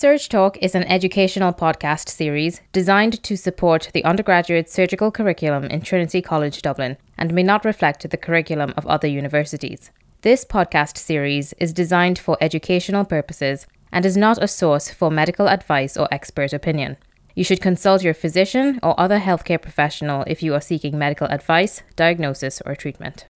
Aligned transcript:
SurgTalk 0.00 0.56
is 0.62 0.74
an 0.74 0.84
educational 0.84 1.52
podcast 1.52 2.08
series 2.08 2.62
designed 2.72 3.22
to 3.22 3.36
support 3.36 3.90
the 3.92 4.02
undergraduate 4.02 4.70
surgical 4.70 5.10
curriculum 5.10 5.64
in 5.64 5.82
Trinity 5.82 6.22
College 6.22 6.62
Dublin 6.62 6.96
and 7.18 7.34
may 7.34 7.42
not 7.42 7.66
reflect 7.66 8.08
the 8.08 8.16
curriculum 8.16 8.72
of 8.78 8.86
other 8.86 9.06
universities. 9.06 9.90
This 10.22 10.42
podcast 10.42 10.96
series 10.96 11.52
is 11.58 11.74
designed 11.74 12.18
for 12.18 12.38
educational 12.40 13.04
purposes 13.04 13.66
and 13.92 14.06
is 14.06 14.16
not 14.16 14.42
a 14.42 14.48
source 14.48 14.88
for 14.88 15.10
medical 15.10 15.50
advice 15.50 15.98
or 15.98 16.08
expert 16.10 16.54
opinion. 16.54 16.96
You 17.34 17.44
should 17.44 17.60
consult 17.60 18.02
your 18.02 18.14
physician 18.14 18.80
or 18.82 18.98
other 18.98 19.18
healthcare 19.18 19.60
professional 19.60 20.24
if 20.26 20.42
you 20.42 20.54
are 20.54 20.62
seeking 20.62 20.98
medical 20.98 21.26
advice, 21.26 21.82
diagnosis, 21.96 22.62
or 22.64 22.74
treatment. 22.74 23.26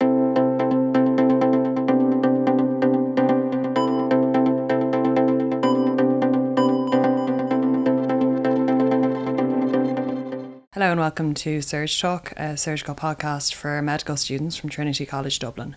Hello 10.85 10.93
and 10.93 11.01
welcome 11.01 11.33
to 11.33 11.61
SurgTalk, 11.61 12.33
a 12.37 12.59
surgical 12.59 12.95
podcast 12.95 13.55
for 13.55 13.81
medical 13.81 14.19
students 14.19 14.55
from 14.55 14.69
Trinity 14.69 15.07
College 15.07 15.39
Dublin. 15.39 15.77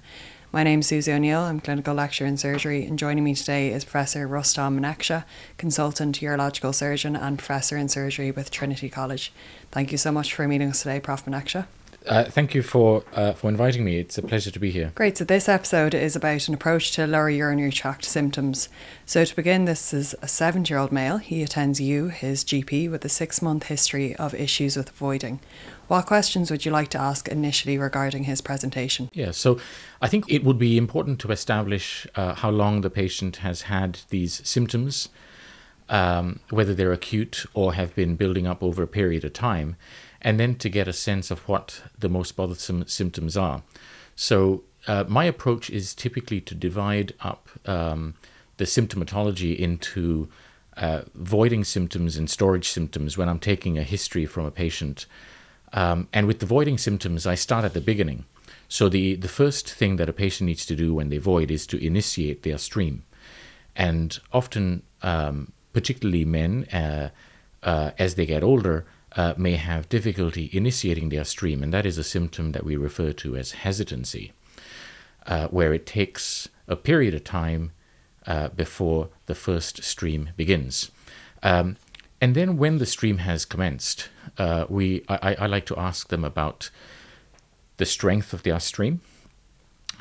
My 0.52 0.64
name 0.64 0.82
is 0.82 0.88
Susie 0.88 1.14
O'Neill, 1.14 1.40
I'm 1.40 1.62
clinical 1.62 1.94
lecturer 1.94 2.28
in 2.28 2.36
surgery, 2.36 2.86
and 2.86 3.00
joining 3.00 3.24
me 3.24 3.34
today 3.34 3.72
is 3.72 3.86
Professor 3.86 4.28
Rustom 4.28 4.78
Manecksha, 4.78 5.24
consultant 5.58 6.20
urological 6.20 6.76
surgeon 6.76 7.16
and 7.16 7.40
professor 7.40 7.78
in 7.78 7.88
surgery 7.88 8.32
with 8.32 8.52
Trinity 8.52 8.90
College. 8.90 9.32
Thank 9.72 9.94
you 9.94 9.98
so 9.98 10.12
much 10.12 10.34
for 10.34 10.46
meeting 10.46 10.72
us 10.72 10.82
today, 10.84 11.00
Prof. 11.00 11.24
Manecksha. 11.24 11.68
Uh, 12.08 12.24
thank 12.24 12.56
you 12.56 12.62
for 12.62 13.04
uh, 13.14 13.34
for 13.34 13.50
inviting 13.50 13.84
me. 13.84 14.00
It's 14.00 14.18
a 14.18 14.22
pleasure 14.22 14.52
to 14.52 14.60
be 14.60 14.72
here. 14.72 14.92
Great. 14.96 15.18
So 15.18 15.26
this 15.26 15.50
episode 15.50 15.94
is 15.94 16.16
about 16.16 16.48
an 16.48 16.54
approach 16.54 16.92
to 16.94 17.06
lower 17.06 17.30
urinary 17.30 17.72
tract 17.72 18.06
symptoms. 18.06 18.70
So 19.06 19.26
to 19.26 19.36
begin, 19.36 19.66
this 19.66 19.94
is 19.94 20.16
a 20.22 20.28
seven-year-old 20.28 20.92
male. 20.92 21.18
He 21.18 21.44
attends 21.44 21.82
you, 21.82 22.08
his 22.08 22.44
GP, 22.44 22.90
with 22.90 23.04
a 23.04 23.10
six-month 23.10 23.64
history 23.64 24.16
of 24.16 24.34
issues 24.34 24.78
with 24.78 24.90
voiding. 24.92 25.40
What 25.88 26.06
questions 26.06 26.50
would 26.50 26.66
you 26.66 26.72
like 26.72 26.90
to 26.90 27.00
ask 27.00 27.28
initially 27.28 27.78
regarding 27.78 28.24
his 28.24 28.42
presentation? 28.42 29.10
Yeah. 29.14 29.32
So 29.32 29.60
I 30.02 30.08
think 30.08 30.26
it 30.30 30.44
would 30.44 30.58
be 30.58 30.78
important 30.78 31.20
to 31.22 31.32
establish 31.32 32.08
uh, 32.16 32.36
how 32.36 32.50
long 32.50 32.82
the 32.82 32.90
patient 32.90 33.38
has 33.38 33.64
had 33.64 34.00
these 34.10 34.42
symptoms, 34.48 35.10
um, 35.90 36.40
whether 36.50 36.74
they're 36.74 36.94
acute 36.94 37.46
or 37.54 37.74
have 37.74 37.96
been 37.96 38.16
building 38.16 38.48
up 38.48 38.64
over 38.64 38.84
a 38.84 38.88
period 38.88 39.24
of 39.26 39.34
time 39.34 39.76
and 40.28 40.42
then 40.42 40.56
to 40.56 40.68
get 40.68 40.90
a 40.90 40.94
sense 40.94 41.32
of 41.32 41.40
what 41.48 41.82
the 41.98 42.10
most 42.10 42.36
bothersome 42.36 42.86
symptoms 42.86 43.38
are. 43.38 43.64
So, 44.14 44.64
uh, 44.86 45.06
my 45.08 45.24
approach 45.24 45.70
is 45.70 45.96
typically 45.96 46.42
to 46.42 46.54
divide 46.54 47.14
up 47.22 47.48
um, 47.66 48.14
the 48.58 48.66
symptomatology 48.66 49.56
into 49.58 50.28
uh, 50.76 51.04
voiding 51.16 51.64
symptoms 51.64 52.18
and 52.18 52.30
storage 52.30 52.68
symptoms 52.68 53.18
when 53.18 53.30
I'm 53.30 53.40
taking 53.40 53.78
a 53.78 53.84
history 53.84 54.26
from 54.26 54.46
a 54.46 54.52
patient. 54.52 55.06
Um, 55.72 56.10
and 56.12 56.28
with 56.28 56.40
the 56.40 56.46
voiding 56.46 56.78
symptoms, 56.78 57.26
I 57.26 57.36
start 57.36 57.64
at 57.64 57.74
the 57.74 57.80
beginning. 57.80 58.26
So, 58.68 58.90
the, 58.90 59.16
the 59.16 59.30
first 59.30 59.72
thing 59.72 59.96
that 59.96 60.10
a 60.10 60.14
patient 60.14 60.48
needs 60.48 60.66
to 60.66 60.76
do 60.76 60.94
when 60.94 61.08
they 61.08 61.20
void 61.20 61.50
is 61.50 61.66
to 61.68 61.82
initiate 61.82 62.44
their 62.44 62.58
stream. 62.58 63.06
And 63.78 64.20
often, 64.34 64.84
um, 65.02 65.54
particularly 65.72 66.26
men, 66.26 66.66
uh, 66.66 67.12
uh 67.64 67.92
as 67.98 68.16
they 68.16 68.26
get 68.26 68.44
older, 68.44 68.86
uh, 69.18 69.34
may 69.36 69.56
have 69.56 69.90
difficulty 69.90 70.50
initiating 70.54 71.10
their 71.10 71.26
stream, 71.26 71.64
and 71.64 71.74
that 71.74 71.86
is 71.86 71.98
a 71.98 72.04
symptom 72.04 72.52
that 72.52 72.64
we 72.64 72.78
refer 72.78 73.12
to 73.12 73.36
as 73.36 73.52
hesitancy, 73.52 74.32
uh, 75.26 75.48
where 75.48 75.74
it 75.74 75.88
takes 75.88 76.48
a 76.68 76.76
period 76.76 77.16
of 77.16 77.24
time 77.24 77.72
uh, 78.28 78.50
before 78.50 79.10
the 79.26 79.36
first 79.36 79.84
stream 79.84 80.30
begins. 80.38 80.92
Um, 81.42 81.78
and 82.22 82.36
then, 82.36 82.58
when 82.58 82.78
the 82.78 82.86
stream 82.86 83.20
has 83.20 83.44
commenced, 83.44 84.10
uh, 84.38 84.66
we 84.70 85.04
I, 85.10 85.36
I, 85.36 85.46
like 85.48 85.66
to 85.68 85.78
ask 85.78 86.10
them 86.10 86.24
about 86.24 86.70
the 87.78 87.86
strength 87.86 88.34
of 88.34 88.44
their 88.44 88.60
stream, 88.60 89.02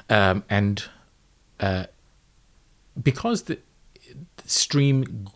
um, 0.08 0.44
and 0.48 0.84
uh, 1.60 1.84
because 3.02 3.42
the 3.44 3.58
stream 4.44 5.28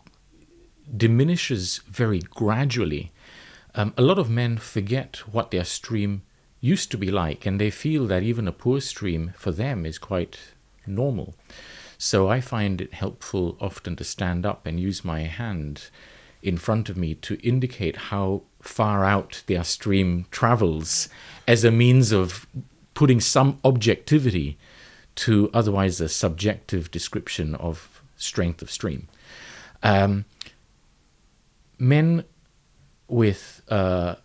diminishes 0.95 1.81
very 1.87 2.19
gradually 2.19 3.11
um, 3.75 3.93
a 3.97 4.01
lot 4.01 4.19
of 4.19 4.29
men 4.29 4.57
forget 4.57 5.17
what 5.31 5.51
their 5.51 5.63
stream 5.63 6.23
used 6.59 6.91
to 6.91 6.97
be 6.97 7.09
like, 7.09 7.45
and 7.45 7.59
they 7.59 7.71
feel 7.71 8.05
that 8.07 8.23
even 8.23 8.47
a 8.47 8.51
poor 8.51 8.79
stream 8.81 9.33
for 9.37 9.51
them 9.51 9.85
is 9.85 9.97
quite 9.97 10.37
normal. 10.85 11.35
So 11.97 12.29
I 12.29 12.41
find 12.41 12.81
it 12.81 12.93
helpful 12.93 13.57
often 13.59 13.95
to 13.95 14.03
stand 14.03 14.45
up 14.45 14.65
and 14.65 14.79
use 14.79 15.05
my 15.05 15.21
hand 15.21 15.89
in 16.41 16.57
front 16.57 16.89
of 16.89 16.97
me 16.97 17.13
to 17.13 17.39
indicate 17.47 17.95
how 17.95 18.41
far 18.61 19.05
out 19.05 19.43
their 19.47 19.63
stream 19.63 20.25
travels 20.31 21.09
as 21.47 21.63
a 21.63 21.71
means 21.71 22.11
of 22.11 22.47
putting 22.93 23.19
some 23.19 23.59
objectivity 23.63 24.57
to 25.13 25.49
otherwise 25.53 26.01
a 26.01 26.09
subjective 26.09 26.89
description 26.91 27.55
of 27.55 28.01
strength 28.17 28.61
of 28.61 28.71
stream. 28.71 29.07
Um, 29.83 30.25
men 31.77 32.23
with 33.11 33.61
uh, 33.67 34.15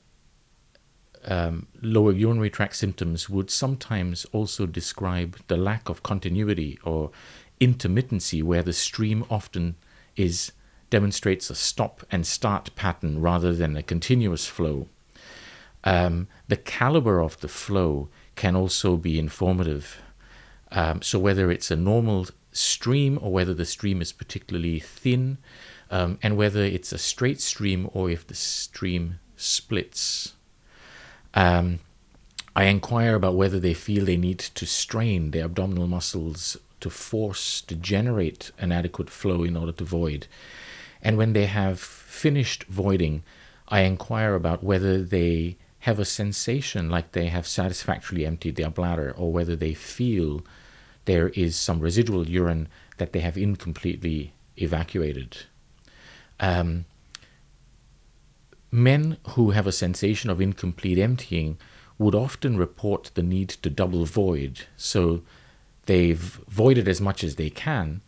um, 1.25 1.67
lower 1.83 2.13
urinary 2.13 2.51
tract 2.51 2.77
symptoms 2.77 3.29
would 3.29 3.51
sometimes 3.51 4.25
also 4.27 4.65
describe 4.65 5.39
the 5.49 5.57
lack 5.57 5.89
of 5.89 6.03
continuity 6.03 6.79
or 6.85 7.11
intermittency, 7.61 8.43
where 8.43 8.63
the 8.63 8.73
stream 8.73 9.25
often 9.29 9.77
is 10.15 10.53
demonstrates 10.89 11.51
a 11.51 11.55
stop 11.55 12.05
and 12.13 12.25
start 12.25 12.71
pattern 12.77 13.21
rather 13.21 13.53
than 13.53 13.77
a 13.77 13.83
continuous 13.83 14.47
flow. 14.47 14.89
Um, 15.83 16.29
the 16.47 16.57
caliber 16.57 17.21
of 17.21 17.41
the 17.41 17.49
flow 17.49 18.09
can 18.37 18.55
also 18.55 18.97
be 18.97 19.19
informative. 19.19 20.01
Um, 20.71 21.03
so 21.03 21.19
whether 21.19 21.51
it's 21.51 21.73
a 21.73 21.77
normal 21.77 22.29
stream 22.53 23.19
or 23.21 23.33
whether 23.33 23.53
the 23.53 23.65
stream 23.65 24.01
is 24.01 24.13
particularly 24.13 24.79
thin, 24.79 25.39
um, 25.91 26.19
and 26.23 26.37
whether 26.37 26.63
it's 26.63 26.93
a 26.93 26.99
straight 26.99 27.41
stream 27.41 27.89
or 27.93 28.11
if 28.11 28.27
the 28.27 28.35
stream 28.35 29.19
splits. 29.37 30.35
Um, 31.35 31.81
I 32.55 32.65
inquire 32.65 33.15
about 33.15 33.35
whether 33.35 33.61
they 33.61 33.75
feel 33.75 34.05
they 34.05 34.17
need 34.17 34.39
to 34.39 34.67
strain 34.67 35.31
their 35.31 35.45
abdominal 35.45 35.87
muscles 35.87 36.57
to 36.81 36.91
force 36.91 37.61
to 37.63 37.75
generate 37.75 38.51
an 38.59 38.73
adequate 38.73 39.11
flow 39.11 39.45
in 39.45 39.57
order 39.57 39.73
to 39.73 39.85
void. 39.85 40.27
And 41.03 41.17
when 41.17 41.35
they 41.35 41.47
have 41.47 41.79
finished 41.79 42.65
voiding, 42.65 43.23
I 43.69 43.81
inquire 43.81 44.35
about 44.35 44.65
whether 44.65 45.03
they 45.03 45.59
have 45.81 45.99
a 45.99 46.05
sensation 46.05 46.89
like 46.91 47.13
they 47.13 47.27
have 47.27 47.47
satisfactorily 47.47 48.27
emptied 48.27 48.57
their 48.57 48.71
bladder 48.71 49.15
or 49.17 49.33
whether 49.33 49.55
they 49.55 49.75
feel 49.75 50.43
there 51.05 51.29
is 51.31 51.57
some 51.57 51.81
residual 51.81 52.29
urine 52.29 52.69
that 52.97 53.13
they 53.13 53.21
have 53.21 53.37
incompletely 53.37 54.33
evacuated. 54.57 55.37
Um, 56.41 56.85
men 58.71 59.17
who 59.31 59.51
have 59.51 59.67
a 59.67 59.73
sensation 59.73 60.31
of 60.31 60.41
incomplete 60.41 60.99
emptying 60.99 61.59
would 61.99 62.15
often 62.15 62.57
report 62.57 63.11
the 63.15 63.23
need 63.23 63.49
to 63.49 63.71
double 63.71 64.05
void. 64.05 64.67
So 64.77 65.23
they've 65.87 66.41
voided 66.49 66.89
as 66.89 67.01
much 67.01 67.25
as 67.25 67.37
they 67.37 67.51
can. 67.51 68.03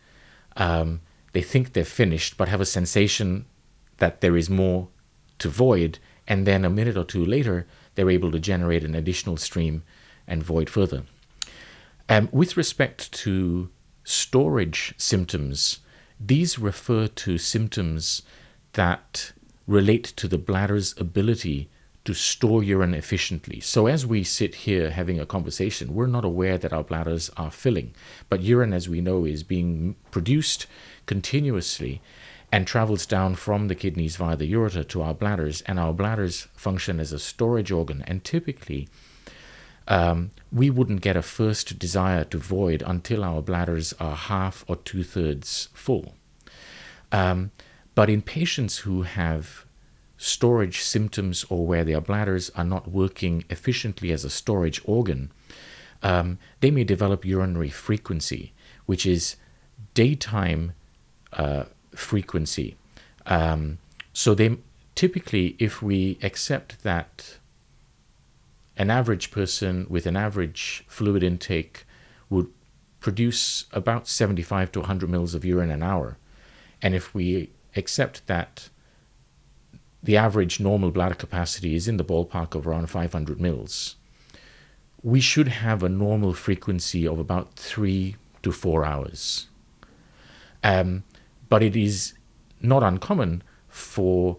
Um, 0.56 1.00
they 1.32 1.42
think 1.42 1.72
they're 1.72 1.84
finished, 1.84 2.36
but 2.36 2.48
have 2.48 2.60
a 2.60 2.66
sensation 2.66 3.46
that 3.98 4.20
there 4.20 4.36
is 4.36 4.50
more 4.50 4.88
to 5.38 5.48
void. 5.48 5.98
And 6.26 6.46
then 6.46 6.64
a 6.64 6.70
minute 6.70 6.96
or 6.96 7.04
two 7.04 7.24
later, 7.24 7.66
they're 7.94 8.10
able 8.10 8.30
to 8.32 8.38
generate 8.38 8.84
an 8.84 8.94
additional 8.94 9.36
stream 9.36 9.82
and 10.26 10.42
void 10.42 10.68
further. 10.68 11.04
Um, 12.08 12.28
with 12.32 12.56
respect 12.56 13.12
to 13.12 13.70
storage 14.04 14.94
symptoms, 14.96 15.80
these 16.20 16.58
refer 16.58 17.06
to 17.06 17.38
symptoms 17.38 18.22
that 18.72 19.32
relate 19.66 20.04
to 20.04 20.28
the 20.28 20.38
bladder's 20.38 20.94
ability 20.98 21.68
to 22.04 22.14
store 22.14 22.62
urine 22.62 22.94
efficiently. 22.94 23.60
So, 23.60 23.86
as 23.86 24.06
we 24.06 24.24
sit 24.24 24.54
here 24.66 24.90
having 24.90 25.20
a 25.20 25.26
conversation, 25.26 25.94
we're 25.94 26.06
not 26.06 26.24
aware 26.24 26.56
that 26.56 26.72
our 26.72 26.82
bladders 26.82 27.30
are 27.36 27.50
filling. 27.50 27.94
But 28.30 28.40
urine, 28.40 28.72
as 28.72 28.88
we 28.88 29.02
know, 29.02 29.26
is 29.26 29.42
being 29.42 29.94
produced 30.10 30.66
continuously 31.04 32.00
and 32.50 32.66
travels 32.66 33.04
down 33.04 33.34
from 33.34 33.68
the 33.68 33.74
kidneys 33.74 34.16
via 34.16 34.36
the 34.36 34.50
ureter 34.50 34.88
to 34.88 35.02
our 35.02 35.12
bladders, 35.12 35.60
and 35.66 35.78
our 35.78 35.92
bladders 35.92 36.48
function 36.54 36.98
as 36.98 37.12
a 37.12 37.18
storage 37.18 37.70
organ. 37.70 38.02
And 38.06 38.24
typically, 38.24 38.88
um, 39.88 40.30
we 40.52 40.68
wouldn't 40.70 41.00
get 41.00 41.16
a 41.16 41.22
first 41.22 41.78
desire 41.78 42.22
to 42.24 42.38
void 42.38 42.82
until 42.86 43.24
our 43.24 43.42
bladders 43.42 43.94
are 43.98 44.14
half 44.14 44.64
or 44.68 44.76
two 44.76 45.02
thirds 45.02 45.70
full. 45.72 46.14
Um, 47.10 47.50
but 47.94 48.10
in 48.10 48.22
patients 48.22 48.78
who 48.78 49.02
have 49.02 49.64
storage 50.18 50.82
symptoms 50.82 51.44
or 51.48 51.66
where 51.66 51.84
their 51.84 52.02
bladders 52.02 52.50
are 52.50 52.64
not 52.64 52.90
working 52.90 53.44
efficiently 53.48 54.12
as 54.12 54.24
a 54.24 54.30
storage 54.30 54.80
organ, 54.84 55.32
um, 56.02 56.38
they 56.60 56.70
may 56.70 56.84
develop 56.84 57.24
urinary 57.24 57.70
frequency, 57.70 58.52
which 58.84 59.06
is 59.06 59.36
daytime 59.94 60.72
uh, 61.32 61.64
frequency. 61.94 62.76
Um, 63.24 63.78
so 64.12 64.34
they 64.34 64.58
typically, 64.94 65.56
if 65.58 65.82
we 65.82 66.18
accept 66.22 66.82
that 66.82 67.37
an 68.78 68.90
average 68.90 69.30
person 69.30 69.86
with 69.90 70.06
an 70.06 70.16
average 70.16 70.84
fluid 70.86 71.22
intake 71.22 71.84
would 72.30 72.48
produce 73.00 73.64
about 73.72 74.08
75 74.08 74.72
to 74.72 74.80
100 74.80 75.10
mils 75.10 75.34
of 75.34 75.44
urine 75.44 75.70
an 75.70 75.82
hour, 75.82 76.16
and 76.80 76.94
if 76.94 77.14
we 77.14 77.50
accept 77.76 78.26
that 78.28 78.70
the 80.02 80.16
average 80.16 80.60
normal 80.60 80.90
bladder 80.90 81.14
capacity 81.14 81.74
is 81.74 81.88
in 81.88 81.96
the 81.96 82.04
ballpark 82.04 82.54
of 82.54 82.66
around 82.66 82.88
500 82.88 83.40
mils, 83.40 83.96
we 85.02 85.20
should 85.20 85.48
have 85.48 85.82
a 85.82 85.88
normal 85.88 86.32
frequency 86.32 87.06
of 87.06 87.18
about 87.18 87.54
three 87.54 88.16
to 88.42 88.52
four 88.52 88.84
hours. 88.84 89.48
Um, 90.62 91.04
but 91.48 91.62
it 91.62 91.76
is 91.76 92.14
not 92.60 92.82
uncommon 92.82 93.42
for 93.68 94.38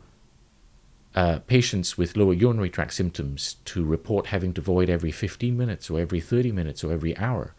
uh, 1.15 1.39
patients 1.47 1.97
with 1.97 2.15
lower 2.15 2.33
urinary 2.33 2.69
tract 2.69 2.93
symptoms 2.93 3.55
to 3.65 3.83
report 3.83 4.27
having 4.27 4.53
to 4.53 4.61
void 4.61 4.89
every 4.89 5.11
15 5.11 5.57
minutes 5.57 5.89
or 5.89 5.99
every 5.99 6.19
30 6.21 6.51
minutes 6.51 6.83
or 6.83 6.91
every 6.91 7.17
hour. 7.17 7.55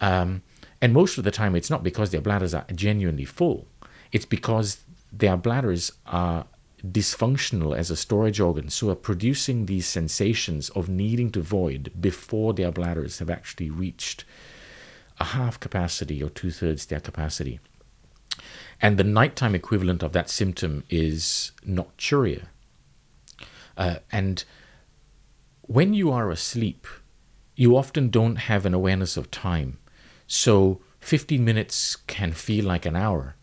Um, 0.00 0.42
and 0.80 0.92
most 0.92 1.18
of 1.18 1.24
the 1.24 1.30
time, 1.30 1.54
it's 1.54 1.70
not 1.70 1.82
because 1.82 2.10
their 2.10 2.20
bladders 2.20 2.54
are 2.54 2.64
genuinely 2.74 3.24
full, 3.24 3.66
it's 4.12 4.24
because 4.24 4.80
their 5.12 5.36
bladders 5.36 5.92
are 6.06 6.46
dysfunctional 6.86 7.76
as 7.76 7.90
a 7.90 7.96
storage 7.96 8.40
organ, 8.40 8.68
so 8.68 8.90
are 8.90 8.94
producing 8.94 9.66
these 9.66 9.86
sensations 9.86 10.70
of 10.70 10.88
needing 10.88 11.30
to 11.32 11.42
void 11.42 11.90
before 12.00 12.54
their 12.54 12.70
bladders 12.70 13.18
have 13.18 13.28
actually 13.28 13.68
reached 13.68 14.24
a 15.18 15.24
half 15.24 15.58
capacity 15.58 16.22
or 16.22 16.30
two 16.30 16.50
thirds 16.50 16.86
their 16.86 17.00
capacity. 17.00 17.58
And 18.80 18.96
the 18.96 19.04
nighttime 19.04 19.56
equivalent 19.56 20.02
of 20.04 20.12
that 20.12 20.30
symptom 20.30 20.84
is 20.88 21.50
nocturia. 21.66 22.46
Uh, 23.78 23.96
and 24.10 24.44
when 25.62 25.94
you 25.94 26.10
are 26.10 26.30
asleep, 26.30 26.86
you 27.54 27.76
often 27.76 28.10
don't 28.10 28.36
have 28.36 28.66
an 28.66 28.74
awareness 28.74 29.16
of 29.16 29.30
time. 29.30 29.78
So 30.26 30.80
15 31.00 31.44
minutes 31.44 31.96
can 31.96 32.32
feel 32.32 32.64
like 32.64 32.84
an 32.84 32.96
hour, 32.96 33.36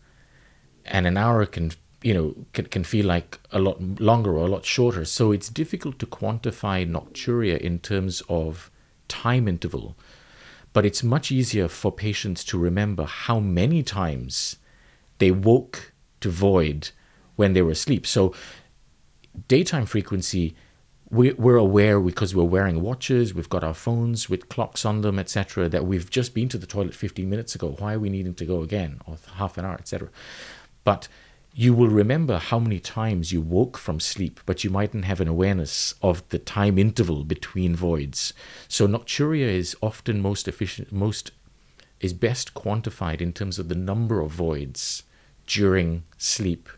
and 0.84 1.06
an 1.06 1.16
hour 1.16 1.46
can 1.46 1.72
you 2.02 2.14
know 2.14 2.34
can, 2.52 2.66
can 2.66 2.84
feel 2.84 3.06
like 3.06 3.40
a 3.50 3.58
lot 3.58 3.80
longer 4.00 4.32
or 4.36 4.46
a 4.46 4.50
lot 4.50 4.64
shorter. 4.64 5.04
So 5.04 5.32
it's 5.32 5.48
difficult 5.48 5.98
to 6.00 6.06
quantify 6.06 6.88
nocturia 6.88 7.58
in 7.58 7.78
terms 7.78 8.22
of 8.28 8.70
time 9.08 9.48
interval, 9.48 9.96
but 10.72 10.84
it's 10.84 11.02
much 11.02 11.32
easier 11.32 11.66
for 11.66 11.90
patients 11.90 12.44
to 12.44 12.58
remember 12.58 13.04
how 13.04 13.40
many 13.40 13.82
times 13.82 14.56
they 15.18 15.30
woke 15.30 15.92
to 16.20 16.28
void 16.28 16.90
when 17.36 17.54
they 17.54 17.62
were 17.62 17.72
asleep. 17.72 18.06
So 18.06 18.34
daytime 19.48 19.86
frequency 19.86 20.54
we're 21.08 21.56
aware 21.56 22.00
because 22.00 22.34
we're 22.34 22.44
wearing 22.44 22.82
watches, 22.82 23.32
we've 23.32 23.48
got 23.48 23.62
our 23.62 23.74
phones 23.74 24.28
with 24.28 24.48
clocks 24.48 24.84
on 24.84 25.02
them, 25.02 25.18
etc., 25.18 25.68
that 25.68 25.86
we've 25.86 26.10
just 26.10 26.34
been 26.34 26.48
to 26.48 26.58
the 26.58 26.66
toilet 26.66 26.94
15 26.94 27.30
minutes 27.30 27.54
ago. 27.54 27.76
Why 27.78 27.94
are 27.94 28.00
we 28.00 28.10
needing 28.10 28.34
to 28.34 28.44
go 28.44 28.62
again, 28.62 29.00
or 29.06 29.16
half 29.36 29.56
an 29.56 29.64
hour, 29.64 29.74
etc.? 29.74 30.08
But 30.82 31.06
you 31.54 31.74
will 31.74 31.88
remember 31.88 32.38
how 32.38 32.58
many 32.58 32.80
times 32.80 33.32
you 33.32 33.40
woke 33.40 33.78
from 33.78 34.00
sleep, 34.00 34.40
but 34.46 34.64
you 34.64 34.70
mightn't 34.70 35.04
have 35.04 35.20
an 35.20 35.28
awareness 35.28 35.94
of 36.02 36.28
the 36.30 36.38
time 36.40 36.76
interval 36.76 37.24
between 37.24 37.76
voids. 37.76 38.34
So 38.68 38.88
nocturia 38.88 39.46
is 39.46 39.76
often 39.80 40.20
most 40.20 40.48
efficient, 40.48 40.92
most 40.92 41.30
is 42.00 42.12
best 42.12 42.52
quantified 42.52 43.20
in 43.20 43.32
terms 43.32 43.58
of 43.58 43.68
the 43.68 43.74
number 43.74 44.20
of 44.20 44.32
voids 44.32 45.04
during 45.46 46.02
sleep. 46.18 46.68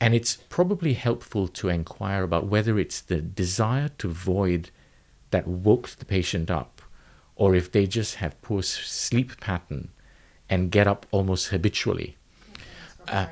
And 0.00 0.14
it's 0.14 0.36
probably 0.48 0.94
helpful 0.94 1.48
to 1.48 1.68
inquire 1.68 2.24
about 2.24 2.46
whether 2.46 2.78
it's 2.78 3.00
the 3.00 3.20
desire 3.20 3.88
to 3.98 4.08
void 4.08 4.70
that 5.30 5.46
woke 5.46 5.88
the 5.90 6.04
patient 6.04 6.50
up, 6.50 6.82
or 7.36 7.54
if 7.54 7.70
they 7.72 7.86
just 7.86 8.16
have 8.16 8.40
poor 8.42 8.62
sleep 8.62 9.40
pattern 9.40 9.88
and 10.48 10.70
get 10.70 10.86
up 10.86 11.06
almost 11.10 11.48
habitually. 11.48 12.16
Uh, 13.08 13.26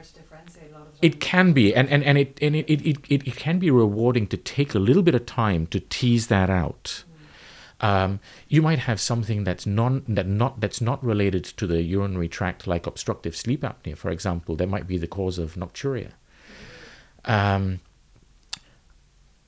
it 1.01 1.21
can 1.21 1.53
be, 1.53 1.75
and, 1.75 1.89
and, 1.89 2.05
and, 2.05 2.17
it, 2.19 2.39
and 2.41 2.55
it, 2.55 2.71
it, 2.71 2.99
it, 3.09 3.27
it 3.27 3.37
can 3.37 3.59
be 3.59 3.71
rewarding 3.71 4.27
to 4.29 4.37
take 4.37 4.75
a 4.75 4.79
little 4.79 5.03
bit 5.03 5.15
of 5.15 5.27
time 5.27 5.67
to 5.69 5.81
tease 5.81 6.29
that 6.29 6.49
out. 6.49 7.05
Um, 7.81 8.21
you 8.49 8.63
might 8.63 8.79
have 8.81 9.01
something 9.01 9.43
that's 9.43 9.67
non 9.67 10.05
that 10.07 10.29
not 10.29 10.61
that's 10.61 10.81
not 10.81 11.03
related 11.05 11.43
to 11.45 11.67
the 11.67 11.83
urinary 11.83 12.29
tract, 12.29 12.69
like 12.69 12.87
obstructive 12.87 13.35
sleep 13.35 13.63
apnea, 13.63 13.97
for 13.97 14.11
example. 14.11 14.55
That 14.55 14.69
might 14.69 14.87
be 14.87 14.99
the 14.99 15.09
cause 15.09 15.37
of 15.37 15.55
nocturia. 15.55 16.13
Um, 17.25 17.81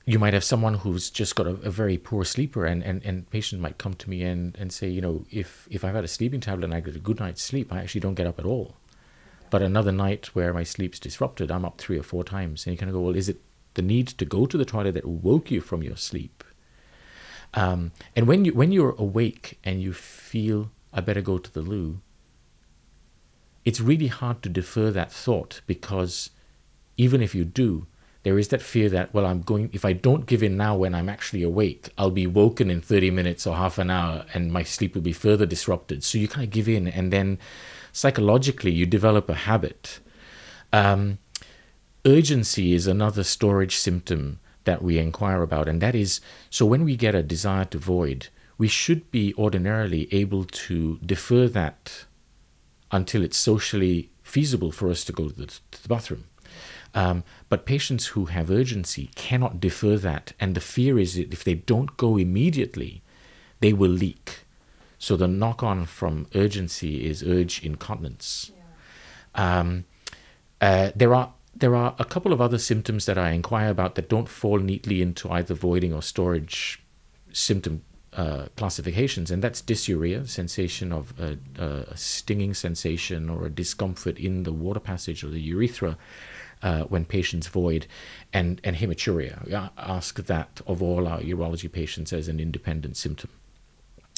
you 0.05 0.19
might 0.19 0.33
have 0.33 0.43
someone 0.43 0.75
who's 0.75 1.09
just 1.09 1.35
got 1.35 1.47
a, 1.47 1.51
a, 1.51 1.71
very 1.71 1.97
poor 1.97 2.23
sleeper 2.23 2.65
and, 2.65 2.83
and, 2.83 3.03
and 3.03 3.29
patient 3.31 3.61
might 3.61 3.77
come 3.79 3.95
to 3.95 4.09
me 4.09 4.21
and, 4.23 4.55
and 4.57 4.71
say, 4.71 4.87
you 4.87 5.01
know, 5.01 5.25
if, 5.31 5.67
if 5.71 5.83
I've 5.83 5.95
had 5.95 6.03
a 6.03 6.07
sleeping 6.07 6.39
tablet 6.39 6.65
and 6.65 6.73
I 6.73 6.79
get 6.79 6.95
a 6.95 6.99
good 6.99 7.19
night's 7.19 7.41
sleep, 7.41 7.73
I 7.73 7.79
actually 7.79 8.01
don't 8.01 8.13
get 8.13 8.27
up 8.27 8.39
at 8.39 8.45
all. 8.45 8.75
But 9.49 9.61
another 9.61 9.91
night 9.91 10.27
where 10.35 10.53
my 10.53 10.63
sleep's 10.63 10.99
disrupted, 10.99 11.49
I'm 11.49 11.65
up 11.65 11.79
three 11.79 11.97
or 11.97 12.03
four 12.03 12.23
times. 12.23 12.65
And 12.65 12.73
you 12.73 12.77
kind 12.77 12.89
of 12.89 12.93
go, 12.93 13.01
well, 13.01 13.15
is 13.15 13.29
it 13.29 13.41
the 13.73 13.81
need 13.81 14.07
to 14.07 14.25
go 14.25 14.45
to 14.45 14.57
the 14.57 14.65
toilet 14.65 14.93
that 14.93 15.05
woke 15.05 15.49
you 15.49 15.59
from 15.59 15.81
your 15.81 15.97
sleep? 15.97 16.43
Um, 17.53 17.91
and 18.15 18.27
when 18.27 18.43
you 18.43 18.53
when 18.53 18.71
you're 18.71 18.95
awake 18.97 19.59
and 19.63 19.81
you 19.81 19.93
feel 19.93 20.71
I 20.91 20.99
better 21.01 21.21
go 21.21 21.37
to 21.37 21.53
the 21.53 21.61
loo, 21.61 22.01
it's 23.63 23.79
really 23.79 24.07
hard 24.07 24.43
to 24.43 24.49
defer 24.49 24.91
that 24.91 25.11
thought 25.11 25.61
because 25.65 26.31
even 26.97 27.21
if 27.21 27.35
you 27.35 27.45
do, 27.45 27.87
there 28.23 28.39
is 28.39 28.47
that 28.47 28.61
fear 28.61 28.89
that, 28.89 29.13
well, 29.13 29.25
I'm 29.25 29.41
going, 29.41 29.69
if 29.71 29.85
I 29.85 29.93
don't 29.93 30.25
give 30.25 30.41
in 30.41 30.57
now 30.57 30.75
when 30.75 30.95
I'm 30.95 31.09
actually 31.09 31.43
awake, 31.43 31.89
I'll 31.97 32.09
be 32.09 32.25
woken 32.25 32.71
in 32.71 32.81
30 32.81 33.11
minutes 33.11 33.45
or 33.45 33.55
half 33.55 33.77
an 33.77 33.91
hour 33.91 34.25
and 34.33 34.51
my 34.51 34.63
sleep 34.63 34.95
will 34.95 35.03
be 35.03 35.13
further 35.13 35.45
disrupted. 35.45 36.03
So 36.03 36.17
you 36.17 36.27
kind 36.27 36.43
of 36.43 36.49
give 36.49 36.67
in 36.67 36.87
and 36.87 37.13
then 37.13 37.37
psychologically 37.91 38.71
you 38.71 38.87
develop 38.87 39.29
a 39.29 39.35
habit. 39.35 39.99
Um, 40.73 41.19
urgency 42.03 42.73
is 42.73 42.87
another 42.87 43.23
storage 43.23 43.75
symptom 43.75 44.39
that 44.63 44.81
we 44.81 44.97
inquire 44.97 45.41
about, 45.41 45.67
and 45.67 45.81
that 45.81 45.95
is 45.95 46.19
so 46.49 46.65
when 46.65 46.83
we 46.83 46.95
get 46.95 47.15
a 47.15 47.23
desire 47.23 47.65
to 47.65 47.77
void, 47.77 48.27
we 48.57 48.67
should 48.67 49.11
be 49.11 49.33
ordinarily 49.35 50.07
able 50.11 50.43
to 50.43 50.97
defer 51.05 51.47
that 51.47 52.05
until 52.91 53.23
it's 53.23 53.37
socially 53.37 54.09
feasible 54.23 54.71
for 54.71 54.89
us 54.89 55.03
to 55.05 55.11
go 55.11 55.29
to 55.29 55.35
the, 55.35 55.45
to 55.45 55.83
the 55.83 55.87
bathroom. 55.89 56.25
Um, 56.93 57.23
but 57.49 57.65
patients 57.65 58.07
who 58.07 58.25
have 58.25 58.49
urgency 58.49 59.09
cannot 59.15 59.59
defer 59.59 59.97
that. 59.97 60.33
And 60.39 60.55
the 60.55 60.61
fear 60.61 60.97
is 60.97 61.15
that 61.15 61.33
if 61.33 61.43
they 61.43 61.55
don't 61.55 61.97
go 61.97 62.17
immediately, 62.17 63.01
they 63.59 63.73
will 63.73 63.91
leak. 63.91 64.45
So 64.97 65.17
the 65.17 65.27
knock 65.27 65.61
on 65.61 65.85
from 65.85 66.27
urgency 66.33 67.05
is 67.05 67.21
urge 67.21 67.63
incontinence. 67.63 68.51
Yeah. 69.35 69.59
Um, 69.59 69.85
uh, 70.61 70.91
there 70.95 71.13
are 71.13 71.33
there 71.55 71.75
are 71.75 71.95
a 71.97 72.05
couple 72.05 72.33
of 72.33 72.41
other 72.41 72.57
symptoms 72.57 73.05
that 73.05 73.17
I 73.17 73.31
inquire 73.31 73.69
about 73.69 73.95
that 73.95 74.09
don't 74.09 74.27
fall 74.27 74.59
neatly 74.59 75.01
into 75.01 75.31
either 75.31 75.53
voiding 75.53 75.93
or 75.93 76.01
storage 76.01 76.81
symptom 77.31 77.81
uh, 78.15 78.47
classifications, 78.55 79.31
and 79.31 79.41
that's 79.41 79.61
dysuria, 79.61 80.27
sensation 80.27 80.91
of 80.91 81.13
a, 81.19 81.37
a, 81.61 81.97
stinging 81.97 82.53
sensation 82.53 83.29
or 83.29 83.45
a 83.45 83.49
discomfort 83.49 84.17
in 84.17 84.43
the 84.43 84.53
water 84.53 84.79
passage 84.79 85.23
or 85.23 85.27
the 85.27 85.41
urethra, 85.41 85.97
uh, 86.61 86.83
when 86.83 87.05
patients 87.05 87.47
void, 87.47 87.87
and, 88.33 88.61
and 88.63 88.75
hematuria. 88.75 89.71
Ask 89.77 90.25
that 90.25 90.61
of 90.65 90.81
all 90.81 91.07
our 91.07 91.19
urology 91.19 91.71
patients 91.71 92.13
as 92.13 92.27
an 92.27 92.39
independent 92.39 92.97
symptom. 92.97 93.29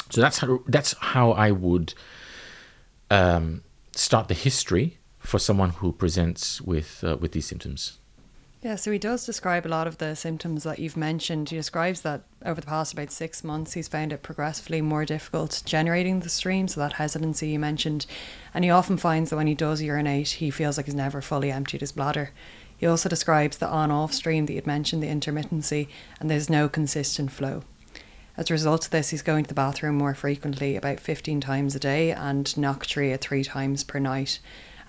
So 0.10 0.22
that's 0.22 0.38
how, 0.40 0.60
that's 0.68 0.96
how 1.00 1.32
I 1.32 1.52
would 1.52 1.94
um, 3.10 3.64
start 3.92 4.28
the 4.28 4.34
history 4.34 4.98
for 5.20 5.40
someone 5.40 5.72
who 5.72 5.92
presents 5.92 6.62
with, 6.62 7.04
uh, 7.04 7.18
with 7.20 7.34
these 7.34 7.46
symptoms. 7.46 8.00
Yeah, 8.68 8.76
so 8.76 8.92
he 8.92 9.00
does 9.00 9.26
describe 9.26 9.66
a 9.66 9.70
lot 9.70 9.88
of 9.88 9.98
the 9.98 10.14
symptoms 10.14 10.64
that 10.64 10.78
you've 10.78 10.98
mentioned. 10.98 11.50
He 11.50 11.56
describes 11.56 12.02
that 12.02 12.24
over 12.46 12.60
the 12.60 12.68
past 12.68 12.92
about 12.92 13.12
six 13.12 13.42
months, 13.42 13.72
he's 13.72 13.88
found 13.88 14.12
it 14.12 14.24
progressively 14.24 14.82
more 14.82 15.06
difficult 15.06 15.64
generating 15.64 16.20
the 16.20 16.28
stream, 16.28 16.68
so 16.68 16.82
that 16.82 16.92
hesitancy 16.92 17.48
you 17.48 17.60
mentioned. 17.60 18.06
And 18.54 18.66
he 18.66 18.70
often 18.70 18.98
finds 18.98 19.30
that 19.30 19.38
when 19.38 19.48
he 19.48 19.56
does 19.56 19.82
urinate, 19.82 20.28
he 20.28 20.52
feels 20.52 20.76
like 20.76 20.86
he's 20.86 20.96
never 20.96 21.22
fully 21.22 21.50
emptied 21.50 21.80
his 21.80 21.94
bladder. 21.94 22.32
He 22.76 22.86
also 22.86 23.08
describes 23.08 23.58
the 23.58 23.70
on 23.70 23.90
off 23.90 24.12
stream 24.12 24.48
that 24.48 24.54
you'd 24.54 24.68
mentioned, 24.68 25.02
the 25.02 25.08
intermittency, 25.08 25.88
and 26.20 26.30
there's 26.30 26.50
no 26.50 26.68
consistent 26.68 27.32
flow. 27.32 27.64
As 28.36 28.50
a 28.50 28.54
result 28.54 28.84
of 28.84 28.92
this, 28.92 29.12
he's 29.12 29.22
going 29.22 29.46
to 29.46 29.48
the 29.48 29.54
bathroom 29.54 29.96
more 29.96 30.14
frequently, 30.14 30.76
about 30.76 31.00
15 31.00 31.40
times 31.40 31.74
a 31.74 31.80
day, 31.80 32.12
and 32.12 32.48
nocturia 32.48 33.18
three 33.18 33.46
times 33.46 33.86
per 33.86 34.00
night. 34.00 34.40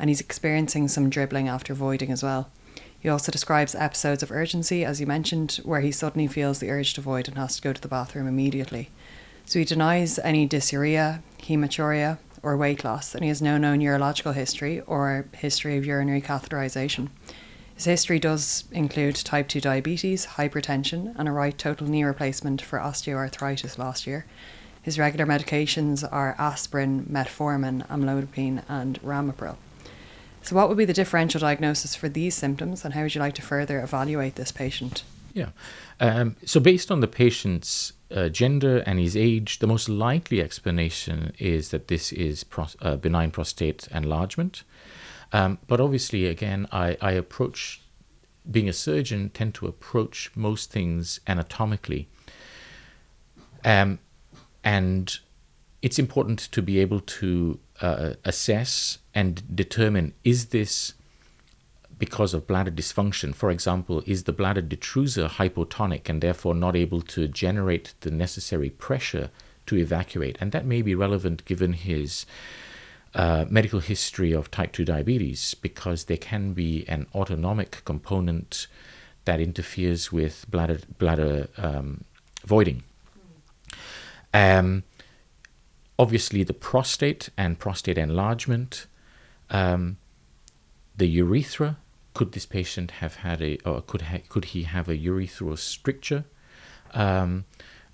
And 0.00 0.10
he's 0.10 0.20
experiencing 0.20 0.88
some 0.88 1.08
dribbling 1.08 1.46
after 1.46 1.74
voiding 1.74 2.10
as 2.10 2.24
well. 2.24 2.50
He 3.00 3.08
also 3.08 3.30
describes 3.30 3.74
episodes 3.74 4.22
of 4.22 4.32
urgency, 4.32 4.84
as 4.84 5.00
you 5.00 5.06
mentioned, 5.06 5.60
where 5.62 5.80
he 5.80 5.92
suddenly 5.92 6.26
feels 6.26 6.58
the 6.58 6.70
urge 6.70 6.94
to 6.94 7.00
void 7.00 7.28
and 7.28 7.36
has 7.36 7.56
to 7.56 7.62
go 7.62 7.72
to 7.72 7.80
the 7.80 7.88
bathroom 7.88 8.26
immediately. 8.26 8.90
So 9.44 9.58
he 9.58 9.64
denies 9.64 10.18
any 10.18 10.48
dysuria, 10.48 11.22
hematuria, 11.42 12.18
or 12.42 12.56
weight 12.56 12.84
loss, 12.84 13.14
and 13.14 13.22
he 13.22 13.28
has 13.28 13.40
no 13.40 13.56
known 13.56 13.80
urological 13.80 14.34
history 14.34 14.80
or 14.80 15.26
history 15.32 15.76
of 15.76 15.86
urinary 15.86 16.20
catheterization. 16.20 17.08
His 17.74 17.84
history 17.84 18.18
does 18.18 18.64
include 18.72 19.14
type 19.14 19.46
2 19.46 19.60
diabetes, 19.60 20.26
hypertension, 20.26 21.14
and 21.16 21.28
a 21.28 21.32
right 21.32 21.56
total 21.56 21.88
knee 21.88 22.02
replacement 22.02 22.60
for 22.60 22.80
osteoarthritis 22.80 23.78
last 23.78 24.06
year. 24.06 24.26
His 24.82 24.98
regular 24.98 25.26
medications 25.26 26.06
are 26.10 26.34
aspirin, 26.38 27.06
metformin, 27.06 27.86
amlodipine, 27.86 28.64
and 28.68 29.00
ramipril. 29.02 29.56
So, 30.48 30.56
what 30.56 30.70
would 30.70 30.78
be 30.78 30.86
the 30.86 30.94
differential 30.94 31.40
diagnosis 31.40 31.94
for 31.94 32.08
these 32.08 32.34
symptoms, 32.34 32.82
and 32.82 32.94
how 32.94 33.02
would 33.02 33.14
you 33.14 33.20
like 33.20 33.34
to 33.34 33.42
further 33.42 33.80
evaluate 33.80 34.36
this 34.36 34.50
patient? 34.50 35.02
Yeah. 35.34 35.50
Um, 36.00 36.36
so, 36.46 36.58
based 36.58 36.90
on 36.90 37.00
the 37.00 37.06
patient's 37.06 37.92
uh, 38.10 38.30
gender 38.30 38.78
and 38.86 38.98
his 38.98 39.14
age, 39.14 39.58
the 39.58 39.66
most 39.66 39.90
likely 39.90 40.40
explanation 40.40 41.34
is 41.38 41.68
that 41.68 41.88
this 41.88 42.14
is 42.14 42.44
pros- 42.44 42.78
uh, 42.80 42.96
benign 42.96 43.30
prostate 43.30 43.88
enlargement. 43.88 44.62
Um, 45.34 45.58
but 45.66 45.82
obviously, 45.82 46.24
again, 46.24 46.66
I, 46.72 46.96
I 47.02 47.12
approach 47.12 47.82
being 48.50 48.70
a 48.70 48.72
surgeon, 48.72 49.28
tend 49.28 49.54
to 49.56 49.66
approach 49.66 50.30
most 50.34 50.70
things 50.70 51.20
anatomically. 51.26 52.08
Um, 53.66 53.98
and 54.64 55.14
it's 55.82 55.98
important 55.98 56.38
to 56.52 56.62
be 56.62 56.78
able 56.78 57.00
to 57.00 57.60
uh, 57.80 58.14
assess 58.24 58.98
and 59.14 59.42
determine 59.54 60.14
is 60.24 60.46
this 60.46 60.94
because 61.98 62.34
of 62.34 62.46
bladder 62.46 62.70
dysfunction? 62.70 63.34
For 63.34 63.50
example, 63.50 64.02
is 64.06 64.24
the 64.24 64.32
bladder 64.32 64.62
detrusor 64.62 65.28
hypotonic 65.28 66.08
and 66.08 66.20
therefore 66.20 66.54
not 66.54 66.76
able 66.76 67.02
to 67.02 67.28
generate 67.28 67.94
the 68.00 68.10
necessary 68.10 68.70
pressure 68.70 69.30
to 69.66 69.76
evacuate? 69.76 70.38
And 70.40 70.52
that 70.52 70.64
may 70.64 70.82
be 70.82 70.94
relevant 70.94 71.44
given 71.44 71.72
his 71.72 72.24
uh, 73.14 73.46
medical 73.48 73.80
history 73.80 74.32
of 74.32 74.50
type 74.50 74.72
2 74.72 74.84
diabetes 74.84 75.54
because 75.54 76.04
there 76.04 76.16
can 76.16 76.52
be 76.52 76.84
an 76.88 77.06
autonomic 77.14 77.82
component 77.84 78.66
that 79.24 79.40
interferes 79.40 80.12
with 80.12 80.46
bladder, 80.50 80.78
bladder 80.98 81.48
um, 81.56 82.04
voiding. 82.44 82.82
Um, 84.32 84.84
obviously, 85.98 86.42
the 86.42 86.54
prostate 86.54 87.30
and 87.36 87.58
prostate 87.58 87.98
enlargement, 87.98 88.86
um, 89.50 89.98
the 90.96 91.06
urethra. 91.06 91.78
Could 92.14 92.32
this 92.32 92.46
patient 92.46 92.90
have 92.92 93.16
had 93.16 93.40
a, 93.40 93.58
or 93.64 93.80
could 93.82 94.02
ha- 94.02 94.22
could 94.28 94.46
he 94.46 94.64
have 94.64 94.88
a 94.88 94.96
urethral 94.96 95.56
stricture? 95.56 96.24
Um, 96.92 97.44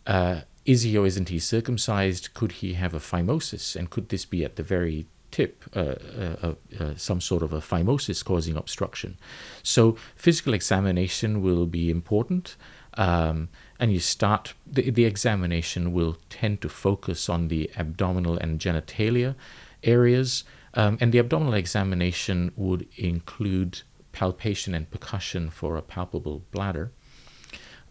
uh, 0.06 0.42
is 0.64 0.82
he 0.82 0.96
or 0.96 1.06
isn't 1.06 1.28
he 1.28 1.38
circumcised? 1.38 2.32
Could 2.32 2.52
he 2.52 2.74
have 2.74 2.94
a 2.94 2.98
phimosis? 2.98 3.76
And 3.76 3.90
could 3.90 4.08
this 4.08 4.24
be 4.24 4.44
at 4.44 4.56
the 4.56 4.62
very 4.62 5.06
tip, 5.30 5.64
uh, 5.74 5.96
uh, 6.40 6.54
uh, 6.80 6.94
some 6.96 7.20
sort 7.20 7.42
of 7.42 7.52
a 7.52 7.60
phimosis 7.60 8.24
causing 8.24 8.56
obstruction? 8.56 9.18
So, 9.62 9.96
physical 10.16 10.54
examination 10.54 11.42
will 11.42 11.66
be 11.66 11.90
important. 11.90 12.56
Um, 12.94 13.48
and 13.78 13.92
you 13.92 14.00
start, 14.00 14.54
the, 14.66 14.90
the 14.90 15.04
examination 15.04 15.92
will 15.92 16.16
tend 16.30 16.60
to 16.62 16.68
focus 16.68 17.28
on 17.28 17.48
the 17.48 17.70
abdominal 17.76 18.36
and 18.38 18.60
genitalia 18.60 19.34
areas. 19.82 20.44
Um, 20.74 20.98
and 21.00 21.12
the 21.12 21.18
abdominal 21.18 21.54
examination 21.54 22.52
would 22.56 22.86
include 22.96 23.82
palpation 24.12 24.74
and 24.74 24.90
percussion 24.90 25.50
for 25.50 25.76
a 25.76 25.82
palpable 25.82 26.42
bladder. 26.52 26.92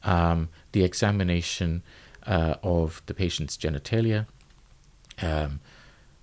Um, 0.03 0.49
the 0.71 0.83
examination 0.83 1.83
uh, 2.25 2.55
of 2.63 3.01
the 3.05 3.13
patient's 3.13 3.57
genitalia 3.57 4.25
um, 5.21 5.59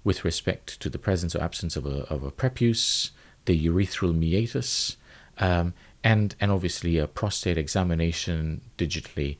with 0.04 0.24
respect 0.24 0.80
to 0.80 0.88
the 0.88 0.98
presence 0.98 1.36
or 1.36 1.42
absence 1.42 1.76
of 1.76 1.86
a, 1.86 2.04
of 2.12 2.22
a 2.22 2.30
prepuce, 2.30 3.10
the 3.44 3.66
urethral 3.66 4.14
meatus, 4.14 4.96
um, 5.38 5.74
and, 6.02 6.34
and 6.40 6.50
obviously 6.50 6.98
a 6.98 7.06
prostate 7.06 7.58
examination 7.58 8.60
digitally 8.78 9.36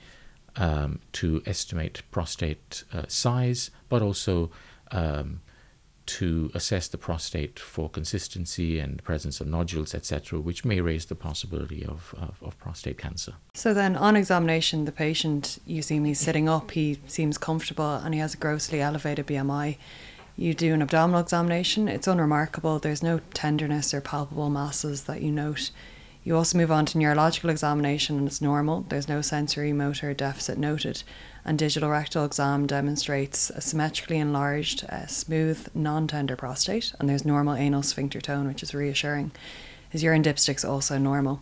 um, 0.56 1.00
to 1.12 1.42
estimate 1.46 2.02
prostate 2.10 2.84
uh, 2.92 3.04
size, 3.08 3.70
but 3.88 4.02
also 4.02 4.50
um, 4.90 5.40
to 6.06 6.50
assess 6.54 6.88
the 6.88 6.98
prostate 6.98 7.58
for 7.58 7.88
consistency 7.88 8.80
and 8.80 9.02
presence 9.04 9.40
of 9.40 9.46
nodules, 9.46 9.94
etc., 9.94 10.40
which 10.40 10.64
may 10.64 10.80
raise 10.80 11.06
the 11.06 11.14
possibility 11.14 11.84
of, 11.86 12.14
of, 12.18 12.42
of, 12.42 12.58
prostate 12.58 12.98
cancer. 12.98 13.34
So, 13.54 13.72
then 13.72 13.96
on 13.96 14.16
examination, 14.16 14.86
the 14.86 14.92
patient, 14.92 15.60
you 15.66 15.82
see 15.82 15.96
him, 15.96 16.14
sitting 16.14 16.48
up, 16.48 16.72
he 16.72 16.98
seems 17.06 17.38
comfortable, 17.38 17.94
and 17.94 18.12
he 18.12 18.18
has 18.18 18.34
a 18.34 18.38
grossly 18.38 18.80
elevated 18.80 19.28
BMI. 19.28 19.76
You 20.36 20.52
do 20.52 20.74
an 20.74 20.82
abdominal 20.82 21.20
examination, 21.20 21.86
it's 21.86 22.08
unremarkable, 22.08 22.80
there's 22.80 23.04
no 23.04 23.20
tenderness 23.32 23.94
or 23.94 24.00
palpable 24.00 24.50
masses 24.50 25.04
that 25.04 25.22
you 25.22 25.30
note. 25.30 25.70
You 26.22 26.36
also 26.36 26.58
move 26.58 26.70
on 26.70 26.86
to 26.86 26.98
neurological 26.98 27.50
examination, 27.50 28.18
and 28.18 28.26
it's 28.26 28.42
normal, 28.42 28.84
there's 28.88 29.08
no 29.08 29.22
sensory 29.22 29.72
motor 29.72 30.12
deficit 30.12 30.58
noted 30.58 31.02
and 31.44 31.58
digital 31.58 31.90
rectal 31.90 32.24
exam 32.24 32.66
demonstrates 32.66 33.50
a 33.50 33.60
symmetrically 33.60 34.18
enlarged, 34.18 34.84
uh, 34.88 35.06
smooth, 35.06 35.68
non 35.74 36.06
tender 36.06 36.36
prostate, 36.36 36.92
and 36.98 37.08
there's 37.08 37.24
normal 37.24 37.54
anal 37.54 37.82
sphincter 37.82 38.20
tone, 38.20 38.46
which 38.46 38.62
is 38.62 38.74
reassuring. 38.74 39.32
His 39.88 40.02
urine 40.02 40.22
dipstick's 40.22 40.64
also 40.64 40.98
normal. 40.98 41.40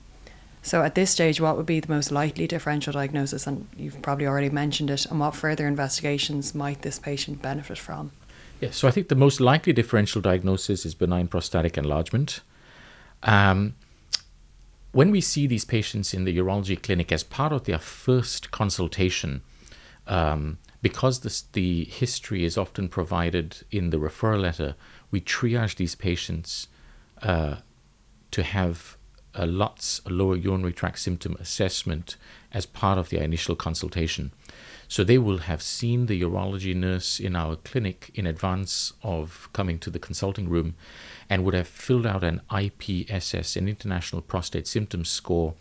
So, 0.63 0.83
at 0.83 0.95
this 0.95 1.11
stage, 1.11 1.41
what 1.41 1.57
would 1.57 1.67
be 1.67 1.81
the 1.81 1.93
most 1.93 2.11
likely 2.11 2.47
differential 2.47 2.93
diagnosis? 2.93 3.47
And 3.47 3.69
you've 3.77 4.01
probably 4.03 4.27
already 4.27 4.51
mentioned 4.51 4.91
it. 4.91 5.07
And 5.07 5.21
what 5.21 5.35
further 5.35 5.67
investigations 5.67 6.55
might 6.55 6.83
this 6.83 6.99
patient 6.99 7.41
benefit 7.43 7.79
from? 7.79 8.13
Yeah, 8.61 8.71
so 8.73 8.89
I 8.89 8.91
think 8.91 9.09
the 9.09 9.15
most 9.15 9.41
likely 9.41 9.73
differential 9.73 10.21
diagnosis 10.21 10.85
is 10.85 10.95
benign 10.95 11.29
prostatic 11.29 11.79
enlargement. 11.79 12.41
Um, 13.23 13.75
when 14.99 15.13
we 15.13 15.21
see 15.21 15.47
these 15.47 15.65
patients 15.65 16.13
in 16.13 16.25
the 16.25 16.37
urology 16.37 16.83
clinic 16.83 17.13
as 17.13 17.23
part 17.23 17.53
of 17.53 17.63
their 17.67 17.79
first 17.79 18.51
consultation, 18.51 19.43
um, 20.09 20.59
because 20.83 21.21
this, 21.21 21.43
the 21.53 21.85
history 21.85 22.45
is 22.45 22.59
often 22.59 22.89
provided 22.89 23.59
in 23.71 23.91
the 23.91 23.97
referral 23.97 24.41
letter, 24.41 24.75
we 25.13 25.21
triage 25.21 25.77
these 25.77 25.95
patients 25.95 26.67
uh, 27.23 27.59
to 28.33 28.43
have 28.43 28.97
a 29.39 29.47
LUTS, 29.47 30.03
a 30.05 30.11
lower 30.11 30.37
urinary 30.37 30.73
tract 30.73 30.99
symptom 30.99 31.37
assessment, 31.41 32.17
as 32.53 32.67
part 32.67 32.99
of 32.99 33.09
their 33.09 33.23
initial 33.23 33.55
consultation. 33.55 34.33
So 34.89 35.05
they 35.05 35.19
will 35.19 35.39
have 35.39 35.63
seen 35.63 36.07
the 36.07 36.21
urology 36.21 36.75
nurse 36.75 37.21
in 37.21 37.37
our 37.37 37.57
clinic 37.57 38.11
in 38.15 38.27
advance 38.27 38.95
of 39.03 39.49
coming 39.53 39.79
to 39.81 39.91
the 39.91 39.99
consulting 39.99 40.49
room 40.49 40.75
and 41.29 41.45
would 41.45 41.55
have 41.55 41.69
filled 41.69 42.07
out 42.07 42.25
an 42.25 42.41
IPSS, 42.51 43.57
an 43.57 43.69
International 43.69 44.23
Prostate 44.23 44.67
Symptoms 44.67 45.11
Score 45.11 45.55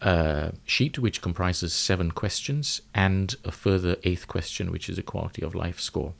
uh, 0.00 0.50
sheet, 0.64 0.98
which 0.98 1.22
comprises 1.22 1.72
seven 1.72 2.10
questions, 2.10 2.82
and 2.94 3.36
a 3.44 3.52
further 3.52 3.96
eighth 4.02 4.26
question, 4.28 4.70
which 4.70 4.88
is 4.88 4.98
a 4.98 5.02
quality 5.02 5.42
of 5.42 5.54
life 5.54 5.78
score. 5.78 6.14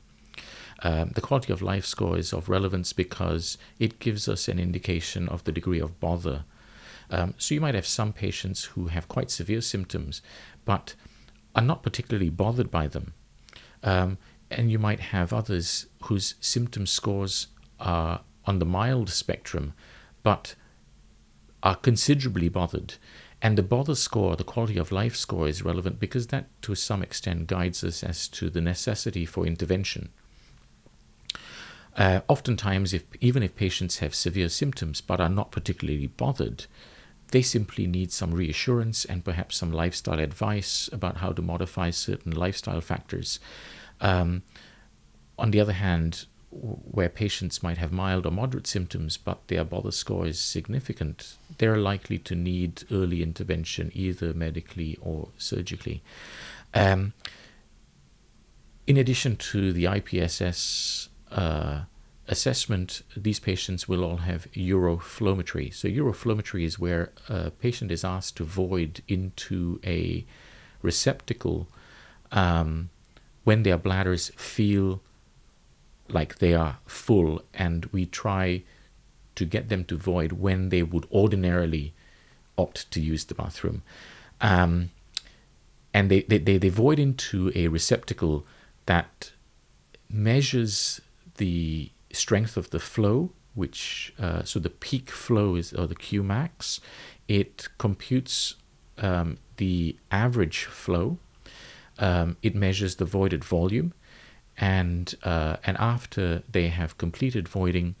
Um, 0.83 1.11
the 1.15 1.21
quality 1.21 1.53
of 1.53 1.61
life 1.61 1.85
score 1.85 2.17
is 2.17 2.33
of 2.33 2.49
relevance 2.49 2.93
because 2.93 3.57
it 3.79 3.99
gives 3.99 4.27
us 4.27 4.47
an 4.47 4.59
indication 4.59 5.27
of 5.29 5.43
the 5.45 5.51
degree 5.51 5.79
of 5.79 5.99
bother. 5.99 6.43
Um, 7.09 7.33
so 7.37 7.53
you 7.53 7.61
might 7.61 7.75
have 7.75 7.85
some 7.85 8.13
patients 8.13 8.65
who 8.65 8.87
have 8.87 9.07
quite 9.07 9.31
severe 9.31 9.61
symptoms, 9.61 10.21
but 10.65 10.95
are 11.55 11.61
not 11.61 11.83
particularly 11.83 12.29
bothered 12.29 12.71
by 12.71 12.87
them. 12.87 13.13
Um, 13.83 14.17
and 14.51 14.71
you 14.71 14.79
might 14.79 14.99
have 14.99 15.33
others 15.33 15.87
whose 16.03 16.35
symptom 16.39 16.85
scores 16.85 17.47
are 17.79 18.21
on 18.45 18.59
the 18.59 18.65
mild 18.65 19.09
spectrum, 19.09 19.73
but 20.23 20.55
are 21.63 21.75
considerably 21.75 22.49
bothered. 22.49 22.95
And 23.41 23.57
the 23.57 23.63
bother 23.63 23.95
score, 23.95 24.35
the 24.35 24.43
quality 24.43 24.77
of 24.77 24.91
life 24.91 25.15
score, 25.15 25.47
is 25.47 25.63
relevant 25.63 25.99
because 25.99 26.27
that, 26.27 26.49
to 26.63 26.75
some 26.75 27.03
extent, 27.03 27.47
guides 27.47 27.83
us 27.83 28.03
as 28.03 28.27
to 28.29 28.49
the 28.49 28.61
necessity 28.61 29.25
for 29.25 29.45
intervention. 29.45 30.09
Uh, 31.95 32.21
oftentimes, 32.27 32.93
if, 32.93 33.03
even 33.21 33.41
if 33.43 33.55
patients 33.55 33.99
have 33.99 34.13
severe 34.13 34.49
symptoms 34.49 35.01
but 35.01 35.21
are 35.21 35.29
not 35.29 35.51
particularly 35.51 36.07
bothered, 36.07 36.65
they 37.31 37.41
simply 37.41 37.87
need 37.87 38.11
some 38.11 38.33
reassurance 38.33 39.05
and 39.05 39.23
perhaps 39.23 39.57
some 39.57 39.71
lifestyle 39.71 40.19
advice 40.19 40.89
about 40.93 41.17
how 41.17 41.31
to 41.31 41.41
modify 41.41 41.89
certain 41.89 42.31
lifestyle 42.31 42.81
factors. 42.81 43.39
Um, 44.01 44.43
on 45.37 45.51
the 45.51 45.59
other 45.59 45.73
hand, 45.73 46.25
where 46.51 47.09
patients 47.09 47.61
might 47.61 47.77
have 47.77 47.91
mild 47.91 48.25
or 48.25 48.31
moderate 48.31 48.67
symptoms, 48.67 49.17
but 49.17 49.47
their 49.47 49.65
bother 49.65 49.91
score 49.91 50.25
is 50.25 50.39
significant, 50.39 51.37
they're 51.57 51.77
likely 51.77 52.17
to 52.19 52.35
need 52.35 52.83
early 52.91 53.21
intervention, 53.21 53.91
either 53.93 54.33
medically 54.33 54.97
or 55.01 55.29
surgically. 55.37 56.01
Um, 56.73 57.13
in 58.87 58.97
addition 58.97 59.35
to 59.37 59.73
the 59.73 59.85
IPSS 59.85 61.09
uh, 61.31 61.81
assessment, 62.27 63.01
these 63.15 63.39
patients 63.39 63.87
will 63.87 64.03
all 64.03 64.17
have 64.17 64.51
uroflowmetry. 64.53 65.73
So, 65.73 65.87
uroflowmetry 65.87 66.63
is 66.63 66.79
where 66.79 67.11
a 67.29 67.51
patient 67.51 67.91
is 67.91 68.03
asked 68.03 68.37
to 68.37 68.43
void 68.43 69.01
into 69.07 69.79
a 69.83 70.25
receptacle 70.81 71.67
um, 72.31 72.89
when 73.43 73.63
their 73.63 73.77
bladders 73.77 74.29
feel 74.35 75.01
like 76.09 76.37
they 76.39 76.53
are 76.53 76.77
full, 76.85 77.41
and 77.53 77.85
we 77.87 78.05
try 78.05 78.63
to 79.35 79.45
get 79.45 79.69
them 79.69 79.83
to 79.85 79.97
void 79.97 80.31
when 80.31 80.69
they 80.69 80.83
would 80.83 81.07
ordinarily 81.11 81.93
opt 82.57 82.89
to 82.91 83.01
use 83.01 83.25
the 83.25 83.35
bathroom. 83.35 83.81
Um, 84.41 84.91
and 85.93 86.09
they, 86.09 86.21
they, 86.23 86.37
they, 86.37 86.57
they 86.57 86.69
void 86.69 86.99
into 86.99 87.51
a 87.55 87.67
receptacle 87.67 88.45
that 88.85 89.31
measures 90.09 91.01
the 91.37 91.89
strength 92.15 92.57
of 92.57 92.69
the 92.69 92.79
flow, 92.79 93.31
which 93.53 94.13
uh, 94.19 94.43
so 94.43 94.59
the 94.59 94.69
peak 94.69 95.09
flow 95.11 95.55
is 95.55 95.73
or 95.73 95.87
the 95.87 95.95
Q 95.95 96.23
max. 96.23 96.81
It 97.27 97.67
computes 97.77 98.55
um, 98.97 99.37
the 99.57 99.97
average 100.11 100.65
flow. 100.65 101.17
Um, 101.97 102.37
it 102.41 102.55
measures 102.55 102.95
the 102.95 103.05
voided 103.05 103.43
volume, 103.43 103.93
and 104.57 105.15
uh, 105.23 105.57
and 105.65 105.77
after 105.77 106.43
they 106.51 106.67
have 106.69 106.97
completed 106.97 107.47
voiding, 107.47 107.95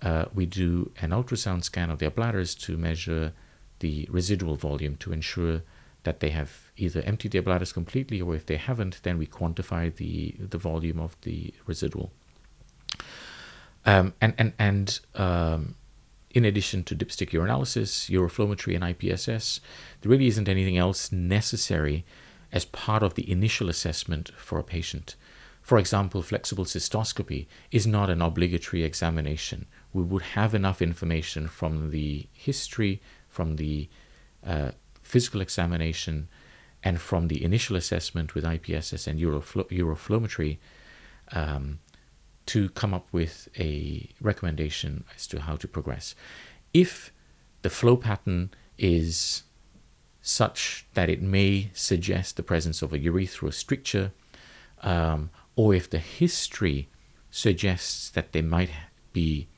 uh, 0.00 0.26
we 0.32 0.46
do 0.46 0.92
an 1.00 1.10
ultrasound 1.10 1.64
scan 1.64 1.90
of 1.90 1.98
their 1.98 2.10
bladders 2.10 2.54
to 2.66 2.76
measure 2.76 3.32
the 3.80 4.06
residual 4.10 4.54
volume 4.54 4.96
to 4.96 5.12
ensure 5.12 5.62
that 6.04 6.20
they 6.20 6.30
have 6.30 6.70
either 6.76 7.00
emptied 7.02 7.32
their 7.32 7.42
bladders 7.42 7.72
completely, 7.72 8.20
or 8.20 8.34
if 8.36 8.46
they 8.46 8.56
haven't, 8.56 9.02
then 9.02 9.18
we 9.18 9.26
quantify 9.26 9.92
the 9.94 10.36
the 10.38 10.58
volume 10.58 11.00
of 11.00 11.16
the 11.22 11.52
residual. 11.66 12.12
Um, 13.84 14.14
and 14.20 14.34
and 14.38 14.52
and 14.58 15.00
um, 15.14 15.74
in 16.30 16.44
addition 16.44 16.82
to 16.84 16.94
dipstick 16.94 17.30
urinalysis, 17.30 18.10
uroflowmetry, 18.10 18.74
and 18.74 18.84
IPSS, 18.84 19.60
there 20.00 20.10
really 20.10 20.28
isn't 20.28 20.48
anything 20.48 20.78
else 20.78 21.12
necessary 21.12 22.04
as 22.52 22.64
part 22.66 23.02
of 23.02 23.14
the 23.14 23.30
initial 23.30 23.68
assessment 23.68 24.30
for 24.36 24.58
a 24.58 24.64
patient. 24.64 25.16
For 25.62 25.78
example, 25.78 26.22
flexible 26.22 26.64
cystoscopy 26.64 27.46
is 27.70 27.86
not 27.86 28.10
an 28.10 28.20
obligatory 28.20 28.82
examination. 28.82 29.66
We 29.92 30.02
would 30.02 30.22
have 30.22 30.54
enough 30.54 30.82
information 30.82 31.46
from 31.46 31.90
the 31.90 32.26
history, 32.32 33.00
from 33.28 33.56
the 33.56 33.88
uh, 34.44 34.72
physical 35.02 35.40
examination, 35.40 36.28
and 36.82 37.00
from 37.00 37.28
the 37.28 37.44
initial 37.44 37.76
assessment 37.76 38.34
with 38.34 38.44
IPSS 38.44 39.06
and 39.06 39.20
Euroflo- 39.20 39.70
uroflowmetry 39.70 40.58
um, 41.30 41.78
to 42.46 42.68
come 42.70 42.92
up 42.94 43.06
with 43.12 43.48
a 43.58 44.08
recommendation 44.20 45.04
as 45.14 45.26
to 45.28 45.40
how 45.40 45.56
to 45.56 45.68
progress. 45.68 46.14
If 46.74 47.12
the 47.62 47.70
flow 47.70 47.96
pattern 47.96 48.50
is 48.78 49.44
such 50.20 50.86
that 50.94 51.08
it 51.08 51.20
may 51.20 51.70
suggest 51.74 52.36
the 52.36 52.42
presence 52.42 52.82
of 52.82 52.92
a 52.92 52.98
urethral 52.98 53.52
stricture, 53.52 54.12
um, 54.82 55.30
or 55.56 55.74
if 55.74 55.88
the 55.90 55.98
history 55.98 56.88
suggests 57.30 58.10
that 58.10 58.32
there 58.32 58.42
might 58.42 58.70
be 59.12 59.48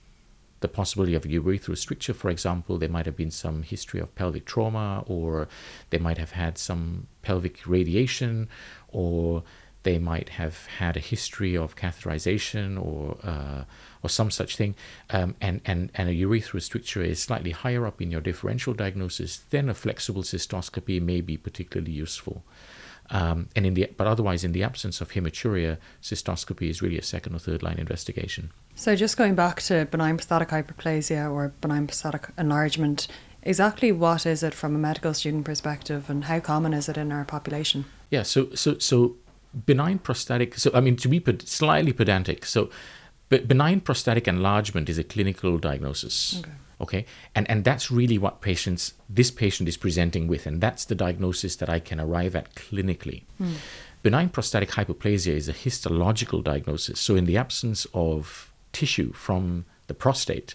the 0.60 0.68
possibility 0.68 1.14
of 1.14 1.26
a 1.26 1.28
urethral 1.28 1.76
stricture, 1.76 2.14
for 2.14 2.30
example, 2.30 2.78
there 2.78 2.88
might 2.88 3.04
have 3.04 3.16
been 3.16 3.30
some 3.30 3.62
history 3.62 4.00
of 4.00 4.14
pelvic 4.14 4.46
trauma, 4.46 5.04
or 5.06 5.46
they 5.90 5.98
might 5.98 6.16
have 6.16 6.32
had 6.32 6.56
some 6.56 7.06
pelvic 7.20 7.66
radiation, 7.66 8.48
or 8.88 9.42
they 9.84 9.98
might 9.98 10.30
have 10.30 10.66
had 10.78 10.96
a 10.96 11.00
history 11.00 11.56
of 11.56 11.76
catheterization 11.76 12.82
or 12.82 13.16
uh, 13.22 13.64
or 14.02 14.10
some 14.10 14.30
such 14.30 14.56
thing, 14.56 14.74
um, 15.10 15.34
and, 15.40 15.62
and, 15.64 15.90
and 15.94 16.10
a 16.10 16.12
urethral 16.12 16.60
stricture 16.60 17.02
is 17.02 17.22
slightly 17.22 17.52
higher 17.52 17.86
up 17.86 18.02
in 18.02 18.10
your 18.10 18.20
differential 18.20 18.74
diagnosis, 18.74 19.44
then 19.48 19.70
a 19.70 19.74
flexible 19.74 20.22
cystoscopy 20.22 21.00
may 21.00 21.22
be 21.22 21.38
particularly 21.38 21.92
useful. 21.92 22.44
Um, 23.10 23.48
and 23.56 23.66
in 23.66 23.74
the 23.74 23.90
but 23.96 24.06
otherwise, 24.06 24.44
in 24.44 24.52
the 24.52 24.62
absence 24.62 25.00
of 25.00 25.12
hematuria, 25.12 25.78
cystoscopy 26.02 26.68
is 26.68 26.82
really 26.82 26.98
a 26.98 27.02
second 27.02 27.34
or 27.34 27.38
third 27.38 27.62
line 27.62 27.78
investigation. 27.78 28.50
So, 28.74 28.96
just 28.96 29.16
going 29.16 29.34
back 29.34 29.62
to 29.62 29.86
benign 29.86 30.16
prostatic 30.16 30.48
hyperplasia 30.48 31.30
or 31.30 31.52
benign 31.60 31.86
prostatic 31.86 32.28
enlargement, 32.38 33.08
exactly 33.42 33.92
what 33.92 34.26
is 34.26 34.42
it 34.42 34.54
from 34.54 34.74
a 34.74 34.78
medical 34.78 35.12
student 35.14 35.44
perspective, 35.44 36.08
and 36.08 36.24
how 36.24 36.40
common 36.40 36.72
is 36.72 36.88
it 36.88 36.96
in 36.96 37.12
our 37.12 37.24
population? 37.24 37.84
Yeah, 38.10 38.22
so 38.22 38.54
so 38.54 38.78
so 38.78 39.16
benign 39.66 39.98
prostatic. 39.98 40.58
So 40.58 40.70
I 40.74 40.80
mean, 40.80 40.96
to 40.96 41.08
be 41.08 41.22
slightly 41.44 41.92
pedantic, 41.92 42.44
so 42.44 42.70
but 43.28 43.48
benign 43.48 43.80
prostatic 43.80 44.28
enlargement 44.28 44.88
is 44.88 44.98
a 44.98 45.04
clinical 45.04 45.58
diagnosis. 45.58 46.40
Okay. 46.40 46.52
okay. 46.80 47.06
And 47.34 47.50
and 47.50 47.64
that's 47.64 47.90
really 47.90 48.18
what 48.18 48.40
patients 48.40 48.94
this 49.08 49.30
patient 49.30 49.68
is 49.68 49.76
presenting 49.76 50.28
with, 50.28 50.46
and 50.46 50.60
that's 50.60 50.84
the 50.84 50.94
diagnosis 50.94 51.56
that 51.56 51.68
I 51.68 51.80
can 51.80 52.00
arrive 52.00 52.36
at 52.36 52.54
clinically. 52.54 53.24
Mm. 53.40 53.54
Benign 54.02 54.28
prostatic 54.28 54.70
hyperplasia 54.70 55.32
is 55.32 55.48
a 55.48 55.52
histological 55.52 56.42
diagnosis. 56.42 57.00
So 57.00 57.16
in 57.16 57.24
the 57.24 57.38
absence 57.38 57.86
of 57.94 58.52
tissue 58.72 59.12
from 59.12 59.64
the 59.86 59.94
prostate, 59.94 60.54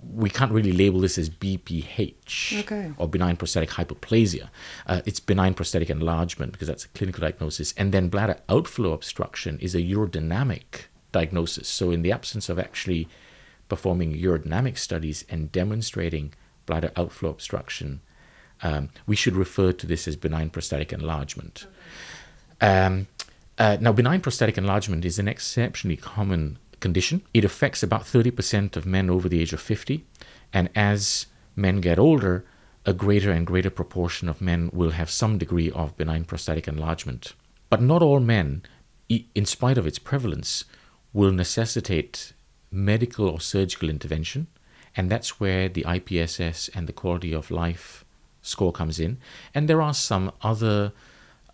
we 0.00 0.30
can't 0.30 0.50
really 0.50 0.72
label 0.72 1.00
this 1.00 1.18
as 1.18 1.28
BPH 1.28 2.60
okay. 2.60 2.92
or 2.96 3.06
benign 3.08 3.36
prostatic 3.36 3.70
hyperplasia. 3.70 4.48
Uh, 4.86 5.02
it's 5.04 5.20
benign 5.20 5.54
prostatic 5.54 5.90
enlargement 5.90 6.52
because 6.52 6.68
that's 6.68 6.86
a 6.86 6.88
clinical 6.88 7.20
diagnosis. 7.20 7.74
And 7.76 7.92
then 7.92 8.08
bladder 8.08 8.40
outflow 8.48 8.92
obstruction 8.92 9.58
is 9.60 9.74
a 9.74 9.82
urodynamic 9.82 10.86
diagnosis. 11.12 11.68
So, 11.68 11.90
in 11.90 12.02
the 12.02 12.12
absence 12.12 12.48
of 12.48 12.58
actually 12.58 13.08
performing 13.68 14.14
urodynamic 14.14 14.78
studies 14.78 15.24
and 15.28 15.52
demonstrating 15.52 16.32
bladder 16.64 16.90
outflow 16.96 17.30
obstruction, 17.30 18.00
um, 18.62 18.88
we 19.06 19.16
should 19.16 19.36
refer 19.36 19.72
to 19.72 19.86
this 19.86 20.08
as 20.08 20.16
benign 20.16 20.48
prostatic 20.48 20.92
enlargement. 20.92 21.66
Okay. 22.62 22.66
Um, 22.66 23.06
uh, 23.58 23.76
now, 23.80 23.92
benign 23.92 24.20
prostatic 24.20 24.56
enlargement 24.56 25.04
is 25.04 25.18
an 25.18 25.28
exceptionally 25.28 25.96
common 25.96 26.58
condition. 26.80 27.22
It 27.34 27.44
affects 27.44 27.82
about 27.82 28.02
30% 28.02 28.76
of 28.76 28.86
men 28.86 29.10
over 29.10 29.28
the 29.28 29.40
age 29.40 29.52
of 29.52 29.60
50, 29.60 30.04
and 30.52 30.68
as 30.74 31.26
men 31.56 31.80
get 31.80 31.98
older, 31.98 32.44
a 32.86 32.92
greater 32.92 33.30
and 33.30 33.46
greater 33.46 33.70
proportion 33.70 34.28
of 34.28 34.40
men 34.40 34.70
will 34.72 34.90
have 34.90 35.10
some 35.10 35.38
degree 35.38 35.70
of 35.70 35.96
benign 35.96 36.24
prostatic 36.24 36.66
enlargement. 36.66 37.34
But 37.68 37.82
not 37.82 38.02
all 38.02 38.20
men, 38.20 38.62
in 39.08 39.44
spite 39.44 39.76
of 39.76 39.86
its 39.86 39.98
prevalence, 39.98 40.64
will 41.12 41.32
necessitate 41.32 42.32
medical 42.70 43.28
or 43.28 43.40
surgical 43.40 43.90
intervention, 43.90 44.46
and 44.96 45.10
that's 45.10 45.38
where 45.38 45.68
the 45.68 45.84
IPSS 45.84 46.70
and 46.74 46.86
the 46.86 46.92
quality 46.92 47.32
of 47.34 47.50
life 47.50 48.04
score 48.42 48.72
comes 48.72 48.98
in. 48.98 49.18
And 49.54 49.68
there 49.68 49.82
are 49.82 49.94
some 49.94 50.32
other 50.42 50.92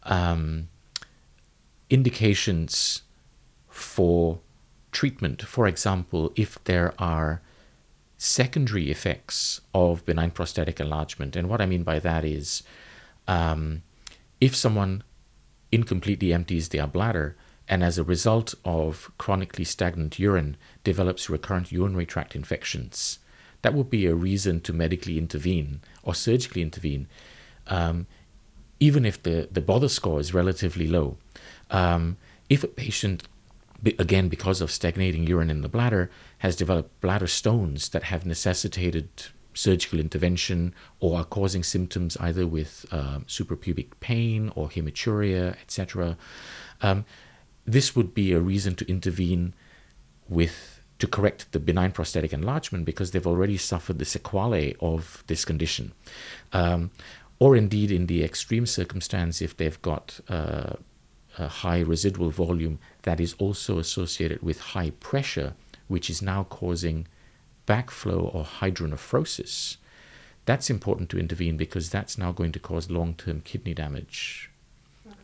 um, 0.04 0.68
indications 1.90 3.02
for 3.68 4.38
treatment. 4.94 5.42
For 5.42 5.66
example, 5.66 6.32
if 6.36 6.62
there 6.64 6.94
are 6.98 7.42
secondary 8.16 8.90
effects 8.90 9.60
of 9.74 10.06
benign 10.06 10.30
prostatic 10.30 10.80
enlargement, 10.80 11.36
and 11.36 11.48
what 11.48 11.60
I 11.60 11.66
mean 11.66 11.82
by 11.82 11.98
that 11.98 12.24
is 12.24 12.62
um, 13.28 13.82
if 14.40 14.56
someone 14.56 15.02
incompletely 15.70 16.32
empties 16.32 16.68
their 16.68 16.86
bladder, 16.86 17.36
and 17.68 17.82
as 17.82 17.98
a 17.98 18.04
result 18.04 18.54
of 18.64 19.10
chronically 19.18 19.64
stagnant 19.64 20.18
urine 20.18 20.56
develops 20.84 21.30
recurrent 21.30 21.72
urinary 21.72 22.06
tract 22.06 22.36
infections, 22.36 23.18
that 23.62 23.74
would 23.74 23.90
be 23.90 24.06
a 24.06 24.14
reason 24.14 24.60
to 24.60 24.72
medically 24.72 25.16
intervene 25.18 25.80
or 26.02 26.14
surgically 26.14 26.62
intervene, 26.62 27.08
um, 27.66 28.06
even 28.78 29.04
if 29.06 29.22
the, 29.22 29.48
the 29.50 29.62
bother 29.62 29.88
score 29.88 30.20
is 30.20 30.34
relatively 30.34 30.86
low. 30.86 31.16
Um, 31.70 32.18
if 32.50 32.62
a 32.62 32.68
patient, 32.68 33.24
again, 33.98 34.28
because 34.28 34.60
of 34.60 34.70
stagnating 34.70 35.26
urine 35.26 35.50
in 35.50 35.62
the 35.62 35.68
bladder, 35.68 36.10
has 36.38 36.56
developed 36.56 37.00
bladder 37.00 37.26
stones 37.26 37.88
that 37.90 38.04
have 38.04 38.24
necessitated 38.26 39.08
surgical 39.54 40.00
intervention 40.00 40.74
or 41.00 41.18
are 41.18 41.24
causing 41.24 41.62
symptoms 41.62 42.16
either 42.18 42.46
with 42.46 42.86
uh, 42.90 43.20
suprapubic 43.26 43.88
pain 44.00 44.50
or 44.54 44.68
hematuria, 44.68 45.52
etc. 45.62 46.16
Um, 46.82 47.04
this 47.64 47.96
would 47.96 48.14
be 48.14 48.32
a 48.32 48.40
reason 48.40 48.74
to 48.76 48.88
intervene 48.90 49.54
with 50.28 50.80
to 50.98 51.06
correct 51.06 51.50
the 51.52 51.58
benign 51.58 51.92
prostatic 51.92 52.32
enlargement 52.32 52.84
because 52.84 53.10
they've 53.10 53.26
already 53.26 53.56
suffered 53.56 53.98
the 53.98 54.04
sequelae 54.04 54.74
of 54.80 55.24
this 55.26 55.44
condition. 55.44 55.92
Um, 56.52 56.90
or 57.38 57.56
indeed, 57.56 57.90
in 57.90 58.06
the 58.06 58.22
extreme 58.22 58.64
circumstance, 58.64 59.42
if 59.42 59.56
they've 59.56 59.80
got 59.82 60.20
uh, 60.28 60.74
a 61.38 61.48
high 61.48 61.80
residual 61.80 62.30
volume 62.30 62.78
that 63.02 63.20
is 63.20 63.34
also 63.38 63.78
associated 63.78 64.42
with 64.42 64.60
high 64.60 64.90
pressure, 64.90 65.54
which 65.88 66.08
is 66.08 66.22
now 66.22 66.44
causing 66.44 67.06
backflow 67.66 68.34
or 68.34 68.44
hydronephrosis, 68.44 69.76
that's 70.44 70.70
important 70.70 71.08
to 71.10 71.18
intervene 71.18 71.56
because 71.56 71.90
that's 71.90 72.18
now 72.18 72.30
going 72.32 72.52
to 72.52 72.58
cause 72.58 72.90
long 72.90 73.14
term 73.14 73.40
kidney 73.40 73.74
damage. 73.74 74.50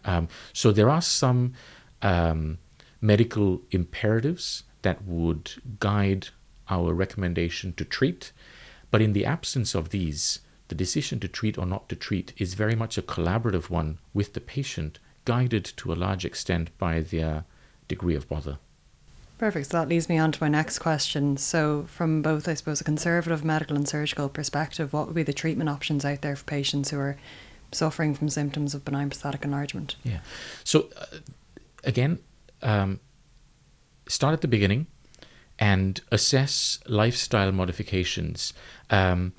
Um, 0.05 0.29
so 0.53 0.73
there 0.73 0.89
are 0.89 1.03
some 1.03 1.53
um, 2.01 2.59
medical 3.01 3.61
imperatives 3.71 4.65
that 4.83 5.05
would 5.05 5.53
guide 5.79 6.29
our 6.69 6.95
recommendation 6.95 7.73
to 7.75 7.85
treat. 7.85 8.33
But 8.91 9.03
in 9.03 9.13
the 9.13 9.27
absence 9.27 9.75
of 9.75 9.91
these, 9.91 10.41
the 10.69 10.75
decision 10.75 11.21
to 11.21 11.29
treat 11.29 11.59
or 11.59 11.67
not 11.67 11.89
to 11.89 11.97
treat 11.97 12.33
is 12.39 12.55
very 12.55 12.75
much 12.75 12.97
a 12.97 13.03
collaborative 13.03 13.69
one 13.69 13.99
with 14.15 14.33
the 14.33 14.41
patient, 14.41 14.99
guided 15.25 15.65
to 15.77 15.93
a 15.93 15.95
large 15.95 16.25
extent 16.25 16.77
by 16.79 17.01
their 17.01 17.45
degree 17.89 18.15
of 18.15 18.29
bother. 18.29 18.59
Perfect. 19.39 19.71
So 19.71 19.79
that 19.79 19.89
leads 19.89 20.09
me 20.09 20.19
on 20.19 20.33
to 20.33 20.43
my 20.43 20.49
next 20.49 20.81
question. 20.81 21.39
So, 21.39 21.87
from 21.89 22.21
both, 22.21 22.47
I 22.47 22.53
suppose, 22.53 22.83
a 22.83 22.85
conservative 22.85 23.43
medical 23.43 23.75
and 23.75 23.89
surgical 23.89 24.29
perspective, 24.29 24.93
what 24.93 25.07
would 25.07 25.17
be 25.17 25.23
the 25.23 25.33
treatment 25.33 25.71
options 25.71 26.05
out 26.05 26.21
there 26.21 26.37
for 26.37 26.45
patients 26.45 26.91
who 26.91 26.99
are 26.99 27.17
suffering 27.73 28.15
from 28.15 28.29
symptoms 28.29 28.75
of 28.75 28.85
benign 28.85 29.09
prostatic 29.09 29.43
enlargement? 29.43 29.97
Yeah. 30.05 30.19
So, 30.63 30.91
uh, 30.95 31.19
again, 31.85 32.19
um, 32.61 33.01
start 34.09 34.35
at 34.35 34.43
the 34.43 34.49
beginning 34.49 34.89
and 35.59 36.01
assess 36.13 36.79
lifestyle 36.87 37.53
modifications. 37.53 38.53
Um, 38.91 39.33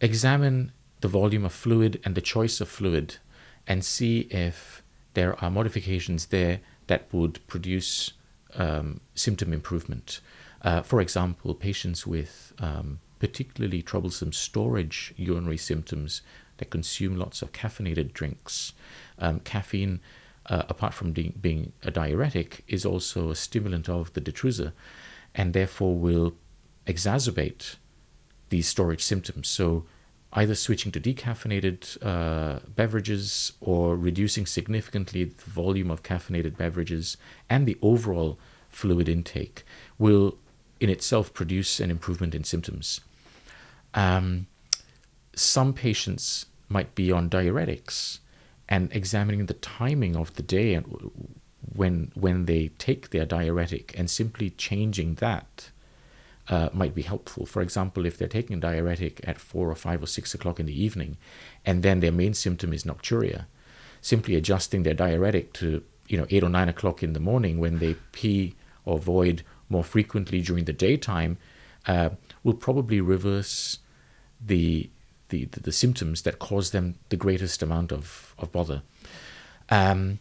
examine 0.00 0.72
the 1.00 1.08
volume 1.08 1.44
of 1.44 1.52
fluid 1.52 2.00
and 2.04 2.14
the 2.14 2.20
choice 2.20 2.60
of 2.60 2.68
fluid 2.68 3.16
and 3.68 3.84
see 3.84 4.20
if 4.30 4.82
there 5.14 5.38
are 5.44 5.50
modifications 5.50 6.26
there 6.26 6.60
that 6.88 7.06
would 7.12 7.46
produce 7.46 8.12
um, 8.56 9.00
symptom 9.14 9.52
improvement. 9.52 10.20
Uh, 10.62 10.80
for 10.80 11.00
example, 11.00 11.54
patients 11.54 12.06
with 12.06 12.52
um, 12.58 12.98
particularly 13.20 13.82
troublesome 13.82 14.32
storage 14.32 15.12
urinary 15.16 15.58
symptoms 15.58 16.22
that 16.56 16.70
consume 16.70 17.16
lots 17.16 17.42
of 17.42 17.52
caffeinated 17.52 18.12
drinks. 18.12 18.72
Um, 19.18 19.40
caffeine, 19.40 20.00
uh, 20.46 20.64
apart 20.68 20.94
from 20.94 21.12
being 21.12 21.72
a 21.82 21.90
diuretic, 21.90 22.64
is 22.66 22.84
also 22.84 23.30
a 23.30 23.36
stimulant 23.36 23.88
of 23.88 24.12
the 24.14 24.20
detrusor 24.20 24.72
and 25.34 25.52
therefore 25.52 25.96
will 25.96 26.34
exacerbate 26.86 27.76
these 28.48 28.66
storage 28.66 29.02
symptoms. 29.02 29.46
So, 29.46 29.84
either 30.32 30.54
switching 30.54 30.92
to 30.92 31.00
decaffeinated 31.00 31.96
uh, 32.04 32.60
beverages 32.74 33.52
or 33.60 33.96
reducing 33.96 34.46
significantly 34.46 35.24
the 35.24 35.50
volume 35.50 35.90
of 35.90 36.02
caffeinated 36.02 36.56
beverages 36.56 37.16
and 37.48 37.66
the 37.66 37.78
overall 37.80 38.38
fluid 38.68 39.08
intake 39.08 39.64
will 39.98 40.36
in 40.80 40.90
itself 40.90 41.32
produce 41.32 41.80
an 41.80 41.90
improvement 41.90 42.34
in 42.34 42.44
symptoms. 42.44 43.00
Um, 43.94 44.46
some 45.34 45.72
patients 45.72 46.46
might 46.68 46.94
be 46.94 47.10
on 47.10 47.30
diuretics 47.30 48.18
and 48.68 48.92
examining 48.92 49.46
the 49.46 49.54
timing 49.54 50.14
of 50.14 50.34
the 50.34 50.42
day 50.42 50.74
and 50.74 51.10
when 51.74 52.12
when 52.14 52.46
they 52.46 52.68
take 52.78 53.10
their 53.10 53.24
diuretic 53.24 53.94
and 53.98 54.10
simply 54.10 54.50
changing 54.50 55.14
that 55.16 55.70
uh, 56.48 56.70
might 56.72 56.94
be 56.94 57.02
helpful. 57.02 57.46
For 57.46 57.60
example, 57.62 58.06
if 58.06 58.16
they're 58.16 58.28
taking 58.28 58.56
a 58.56 58.60
diuretic 58.60 59.20
at 59.24 59.38
four 59.38 59.70
or 59.70 59.74
five 59.74 60.02
or 60.02 60.06
six 60.06 60.34
o'clock 60.34 60.58
in 60.58 60.66
the 60.66 60.82
evening, 60.84 61.16
and 61.64 61.82
then 61.82 62.00
their 62.00 62.12
main 62.12 62.34
symptom 62.34 62.72
is 62.72 62.84
nocturia, 62.84 63.46
simply 64.00 64.34
adjusting 64.34 64.82
their 64.82 64.94
diuretic 64.94 65.52
to 65.54 65.82
you 66.06 66.16
know 66.16 66.26
eight 66.30 66.42
or 66.42 66.48
nine 66.48 66.68
o'clock 66.68 67.02
in 67.02 67.12
the 67.12 67.20
morning 67.20 67.58
when 67.58 67.78
they 67.78 67.94
pee 68.12 68.54
or 68.84 68.98
void 68.98 69.42
more 69.68 69.84
frequently 69.84 70.40
during 70.40 70.64
the 70.64 70.72
daytime 70.72 71.36
uh, 71.86 72.10
will 72.42 72.54
probably 72.54 73.00
reverse 73.00 73.78
the, 74.40 74.88
the, 75.28 75.44
the 75.46 75.60
the 75.60 75.72
symptoms 75.72 76.22
that 76.22 76.38
cause 76.38 76.70
them 76.70 76.94
the 77.10 77.16
greatest 77.16 77.62
amount 77.62 77.92
of 77.92 78.34
of 78.38 78.50
bother. 78.52 78.82
Um, 79.68 80.18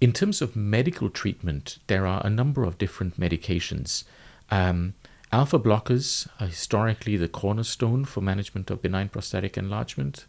in 0.00 0.12
terms 0.12 0.42
of 0.42 0.54
medical 0.54 1.08
treatment, 1.08 1.78
there 1.86 2.06
are 2.06 2.20
a 2.26 2.28
number 2.28 2.64
of 2.64 2.76
different 2.76 3.18
medications. 3.18 4.04
Um, 4.50 4.92
Alpha 5.34 5.58
blockers 5.58 6.28
are 6.38 6.46
historically 6.46 7.16
the 7.16 7.26
cornerstone 7.26 8.04
for 8.04 8.20
management 8.20 8.70
of 8.70 8.80
benign 8.80 9.08
prostatic 9.08 9.58
enlargement. 9.58 10.26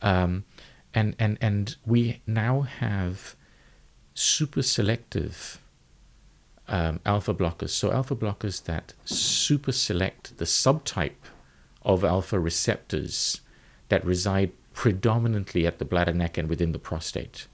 Um, 0.00 0.46
and, 0.94 1.14
and, 1.18 1.36
and 1.42 1.76
we 1.84 2.22
now 2.26 2.62
have 2.62 3.36
super 4.14 4.62
selective 4.62 5.60
um, 6.68 7.00
alpha 7.04 7.34
blockers. 7.34 7.68
So, 7.68 7.92
alpha 7.92 8.16
blockers 8.16 8.64
that 8.64 8.94
super 9.04 9.72
select 9.72 10.38
the 10.38 10.46
subtype 10.46 11.28
of 11.82 12.02
alpha 12.02 12.40
receptors 12.40 13.42
that 13.90 14.02
reside 14.06 14.52
predominantly 14.72 15.66
at 15.66 15.78
the 15.78 15.84
bladder 15.84 16.14
neck 16.14 16.38
and 16.38 16.48
within 16.48 16.72
the 16.72 16.78
prostate. 16.78 17.46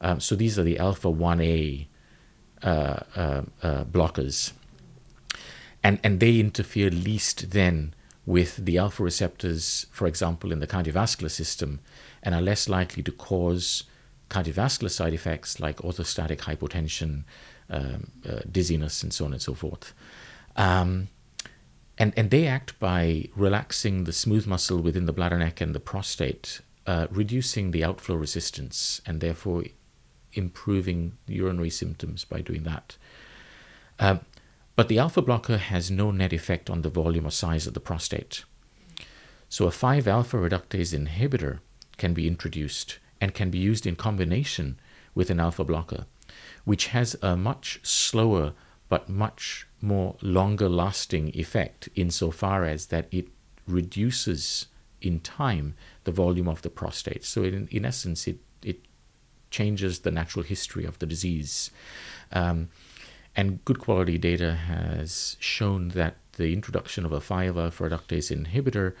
Um, 0.00 0.20
so, 0.20 0.36
these 0.36 0.60
are 0.60 0.62
the 0.62 0.78
alpha 0.78 1.08
1A 1.08 1.88
uh, 2.62 2.66
uh, 3.16 3.42
uh, 3.64 3.84
blockers 3.84 4.52
and 5.82 5.98
and 6.02 6.20
they 6.20 6.38
interfere 6.38 6.90
least 6.90 7.50
then 7.50 7.94
with 8.26 8.64
the 8.64 8.78
alpha 8.78 9.02
receptors, 9.02 9.86
for 9.90 10.06
example, 10.06 10.52
in 10.52 10.60
the 10.60 10.66
cardiovascular 10.66 11.30
system, 11.30 11.80
and 12.22 12.34
are 12.34 12.42
less 12.42 12.68
likely 12.68 13.02
to 13.02 13.12
cause 13.12 13.84
cardiovascular 14.28 14.90
side 14.90 15.14
effects 15.14 15.58
like 15.58 15.78
orthostatic 15.78 16.38
hypotension, 16.38 17.24
um, 17.68 18.10
uh, 18.28 18.40
dizziness, 18.50 19.02
and 19.02 19.12
so 19.12 19.24
on 19.24 19.32
and 19.32 19.42
so 19.42 19.54
forth. 19.54 19.92
Um, 20.56 21.08
and, 21.98 22.14
and 22.16 22.30
they 22.30 22.46
act 22.46 22.78
by 22.78 23.28
relaxing 23.36 24.04
the 24.04 24.12
smooth 24.12 24.46
muscle 24.46 24.80
within 24.80 25.06
the 25.06 25.12
bladder 25.12 25.38
neck 25.38 25.60
and 25.60 25.74
the 25.74 25.80
prostate, 25.80 26.60
uh, 26.86 27.08
reducing 27.10 27.72
the 27.72 27.84
outflow 27.84 28.16
resistance, 28.16 29.02
and 29.04 29.20
therefore 29.20 29.64
improving 30.32 31.18
urinary 31.26 31.70
symptoms 31.70 32.24
by 32.24 32.40
doing 32.40 32.62
that. 32.62 32.96
Um, 33.98 34.20
but 34.80 34.88
the 34.88 34.98
alpha 34.98 35.20
blocker 35.20 35.58
has 35.58 35.90
no 35.90 36.10
net 36.10 36.32
effect 36.32 36.70
on 36.70 36.80
the 36.80 36.88
volume 36.88 37.26
or 37.26 37.30
size 37.30 37.66
of 37.66 37.74
the 37.74 37.80
prostate. 37.80 38.46
So 39.46 39.66
a 39.66 39.70
5 39.70 40.08
alpha 40.08 40.38
reductase 40.38 40.98
inhibitor 40.98 41.58
can 41.98 42.14
be 42.14 42.26
introduced 42.26 42.98
and 43.20 43.34
can 43.34 43.50
be 43.50 43.58
used 43.58 43.86
in 43.86 43.94
combination 43.94 44.80
with 45.14 45.28
an 45.28 45.38
alpha 45.38 45.64
blocker, 45.64 46.06
which 46.64 46.86
has 46.96 47.14
a 47.20 47.36
much 47.36 47.80
slower 47.82 48.54
but 48.88 49.06
much 49.06 49.66
more 49.82 50.16
longer 50.22 50.70
lasting 50.70 51.32
effect 51.34 51.90
insofar 51.94 52.64
as 52.64 52.86
that 52.86 53.06
it 53.10 53.28
reduces 53.66 54.68
in 55.02 55.20
time 55.20 55.74
the 56.04 56.10
volume 56.10 56.48
of 56.48 56.62
the 56.62 56.70
prostate. 56.70 57.26
So 57.26 57.44
in, 57.44 57.68
in 57.70 57.84
essence, 57.84 58.26
it, 58.26 58.38
it 58.64 58.80
changes 59.50 59.98
the 59.98 60.10
natural 60.10 60.42
history 60.42 60.86
of 60.86 61.00
the 61.00 61.06
disease. 61.06 61.70
Um, 62.32 62.70
and 63.36 63.64
good 63.64 63.78
quality 63.78 64.18
data 64.18 64.54
has 64.54 65.36
shown 65.40 65.88
that 65.90 66.16
the 66.32 66.52
introduction 66.52 67.04
of 67.04 67.12
a 67.12 67.20
5 67.20 67.56
alpha 67.56 67.88
reductase 67.88 68.30
inhibitor 68.34 68.94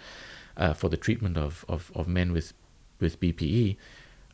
uh, 0.56 0.72
for 0.74 0.88
the 0.88 0.96
treatment 0.96 1.36
of, 1.36 1.64
of, 1.68 1.90
of 1.94 2.06
men 2.06 2.32
with, 2.32 2.52
with 3.00 3.20
BPE 3.20 3.76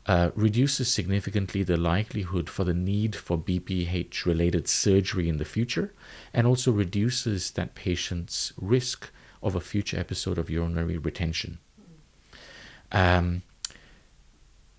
uh, 0.05 0.31
reduces 0.35 0.89
significantly 0.89 1.63
the 1.63 1.77
likelihood 1.77 2.49
for 2.49 2.63
the 2.63 2.73
need 2.73 3.15
for 3.15 3.37
BPH 3.37 4.25
related 4.25 4.67
surgery 4.67 5.27
in 5.27 5.37
the 5.37 5.45
future 5.45 5.93
and 6.33 6.47
also 6.47 6.71
reduces 6.71 7.51
that 7.51 7.75
patient's 7.75 8.53
risk 8.59 9.09
of 9.43 9.55
a 9.55 9.61
future 9.61 9.99
episode 9.99 10.37
of 10.37 10.49
urinary 10.49 10.97
retention. 10.97 11.59
Um, 12.91 13.43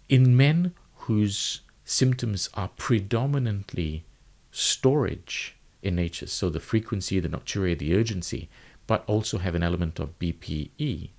in 0.08 0.36
men 0.36 0.72
whose 0.94 1.60
symptoms 1.84 2.48
are 2.54 2.68
predominantly 2.76 4.04
storage 4.50 5.56
in 5.82 5.96
nature, 5.96 6.26
so 6.26 6.50
the 6.50 6.60
frequency, 6.60 7.20
the 7.20 7.28
nocturia, 7.28 7.78
the 7.78 7.94
urgency, 7.94 8.48
but 8.86 9.04
also 9.06 9.38
have 9.38 9.54
an 9.54 9.62
element 9.62 9.98
of 9.98 10.18
BPE. 10.18 11.10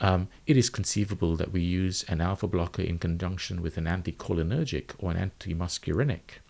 Um, 0.00 0.28
it 0.46 0.56
is 0.56 0.70
conceivable 0.70 1.36
that 1.36 1.52
we 1.52 1.60
use 1.60 2.04
an 2.08 2.20
alpha 2.20 2.46
blocker 2.46 2.82
in 2.82 2.98
conjunction 2.98 3.62
with 3.62 3.76
an 3.78 3.84
anticholinergic 3.84 4.90
or 4.98 5.10
an 5.10 5.30
antimuscarinic. 5.30 6.40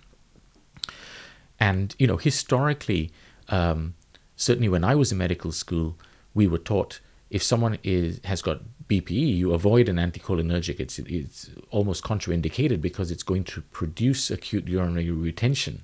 And, 1.59 1.95
you 1.99 2.07
know, 2.07 2.17
historically, 2.17 3.11
um, 3.49 3.95
certainly 4.37 4.69
when 4.69 4.85
I 4.85 4.95
was 4.95 5.13
in 5.13 5.19
medical 5.19 5.53
school, 5.53 5.97
we 6.35 6.47
were 6.47 6.59
taught 6.59 7.01
if 7.31 7.43
someone 7.43 7.79
is 7.83 8.21
has 8.25 8.41
got 8.41 8.63
BPE, 8.89 9.37
you 9.37 9.53
avoid 9.53 9.89
an 9.89 9.97
anticholinergic. 9.97 10.81
It's, 10.81 10.99
it's 10.99 11.51
almost 11.71 12.03
contraindicated 12.03 12.81
because 12.81 13.11
it's 13.11 13.23
going 13.23 13.45
to 13.45 13.61
produce 13.61 14.31
acute 14.31 14.67
urinary 14.67 15.11
retention 15.11 15.83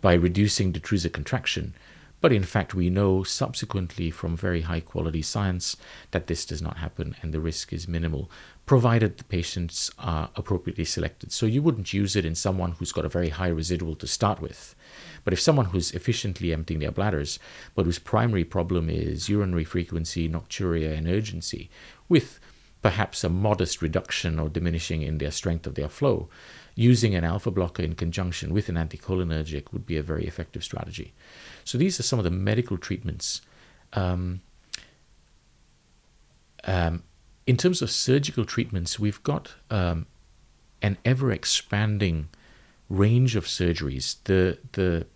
by 0.00 0.14
reducing 0.14 0.72
detrusor 0.72 1.12
contraction. 1.12 1.74
But 2.20 2.32
in 2.32 2.44
fact, 2.44 2.74
we 2.74 2.88
know 2.88 3.22
subsequently 3.22 4.10
from 4.10 4.36
very 4.36 4.62
high 4.62 4.80
quality 4.80 5.22
science 5.22 5.76
that 6.12 6.26
this 6.26 6.46
does 6.46 6.62
not 6.62 6.78
happen 6.78 7.14
and 7.22 7.32
the 7.32 7.40
risk 7.40 7.72
is 7.72 7.86
minimal, 7.86 8.30
provided 8.64 9.18
the 9.18 9.24
patients 9.24 9.90
are 9.98 10.30
appropriately 10.34 10.84
selected. 10.84 11.30
So 11.30 11.46
you 11.46 11.62
wouldn't 11.62 11.92
use 11.92 12.16
it 12.16 12.24
in 12.24 12.34
someone 12.34 12.72
who's 12.72 12.92
got 12.92 13.04
a 13.04 13.10
very 13.10 13.28
high 13.28 13.48
residual 13.48 13.94
to 13.96 14.06
start 14.06 14.40
with. 14.40 14.74
But 15.24 15.34
if 15.34 15.40
someone 15.40 15.66
who's 15.66 15.92
efficiently 15.92 16.52
emptying 16.52 16.80
their 16.80 16.90
bladders, 16.90 17.38
but 17.74 17.84
whose 17.84 17.98
primary 17.98 18.44
problem 18.44 18.88
is 18.88 19.28
urinary 19.28 19.64
frequency, 19.64 20.28
nocturia, 20.28 20.96
and 20.96 21.06
urgency, 21.06 21.68
with 22.08 22.40
perhaps 22.80 23.24
a 23.24 23.28
modest 23.28 23.82
reduction 23.82 24.38
or 24.38 24.48
diminishing 24.48 25.02
in 25.02 25.18
their 25.18 25.30
strength 25.30 25.66
of 25.66 25.74
their 25.74 25.88
flow, 25.88 26.28
using 26.76 27.14
an 27.14 27.24
alpha 27.24 27.50
blocker 27.50 27.82
in 27.82 27.94
conjunction 27.94 28.52
with 28.52 28.68
an 28.68 28.76
anticholinergic 28.76 29.72
would 29.72 29.86
be 29.86 29.96
a 29.96 30.02
very 30.02 30.26
effective 30.26 30.62
strategy. 30.62 31.14
So 31.64 31.78
these 31.78 31.98
are 31.98 32.04
some 32.04 32.18
of 32.20 32.24
the 32.24 32.30
medical 32.30 32.76
treatments. 32.76 33.40
Um, 33.94 34.42
um, 36.64 37.02
in 37.46 37.56
terms 37.56 37.80
of 37.80 37.90
surgical 37.90 38.44
treatments, 38.44 39.00
we've 39.00 39.22
got 39.22 39.54
um, 39.70 40.06
an 40.82 40.98
ever 41.04 41.32
expanding 41.32 42.28
range 42.90 43.36
of 43.36 43.46
surgeries. 43.46 44.16
The 44.24 44.58
the 44.72 45.06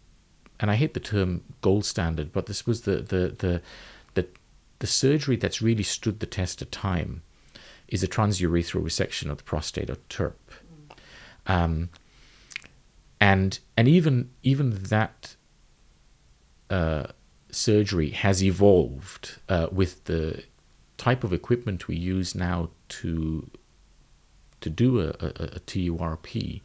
and 0.58 0.70
I 0.70 0.76
hate 0.76 0.94
the 0.94 1.00
term 1.00 1.42
gold 1.60 1.84
standard, 1.84 2.32
but 2.32 2.46
this 2.46 2.66
was 2.66 2.82
the 2.82 2.96
the 2.96 3.34
the 3.38 3.62
the, 4.14 4.26
the 4.78 4.86
surgery 4.86 5.36
that's 5.36 5.60
really 5.60 5.82
stood 5.82 6.20
the 6.20 6.26
test 6.26 6.62
of 6.62 6.70
time 6.70 7.22
is 7.88 8.02
a 8.02 8.08
transurethral 8.08 8.82
resection 8.82 9.30
of 9.30 9.38
the 9.38 9.44
prostate 9.44 9.90
or 9.90 9.96
TURP. 10.08 10.49
Um, 11.50 11.90
and 13.20 13.58
and 13.76 13.88
even 13.88 14.30
even 14.42 14.70
that 14.84 15.36
uh, 16.70 17.06
surgery 17.50 18.10
has 18.10 18.42
evolved 18.42 19.38
uh, 19.48 19.66
with 19.72 20.04
the 20.04 20.44
type 20.96 21.24
of 21.24 21.32
equipment 21.32 21.88
we 21.88 21.96
use 21.96 22.34
now 22.34 22.70
to 22.88 23.50
to 24.60 24.70
do 24.70 25.00
a, 25.00 25.08
a, 25.08 25.28
a 25.56 25.60
TURP. 25.60 26.60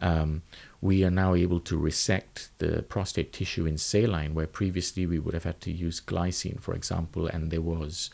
Um, 0.00 0.42
we 0.80 1.04
are 1.04 1.10
now 1.10 1.34
able 1.34 1.60
to 1.60 1.78
resect 1.78 2.50
the 2.58 2.82
prostate 2.82 3.32
tissue 3.32 3.66
in 3.66 3.78
saline, 3.78 4.34
where 4.34 4.46
previously 4.46 5.06
we 5.06 5.18
would 5.18 5.32
have 5.32 5.44
had 5.44 5.60
to 5.62 5.70
use 5.70 6.00
glycine, 6.00 6.60
for 6.60 6.74
example, 6.74 7.26
and 7.26 7.50
there 7.50 7.62
was 7.62 8.10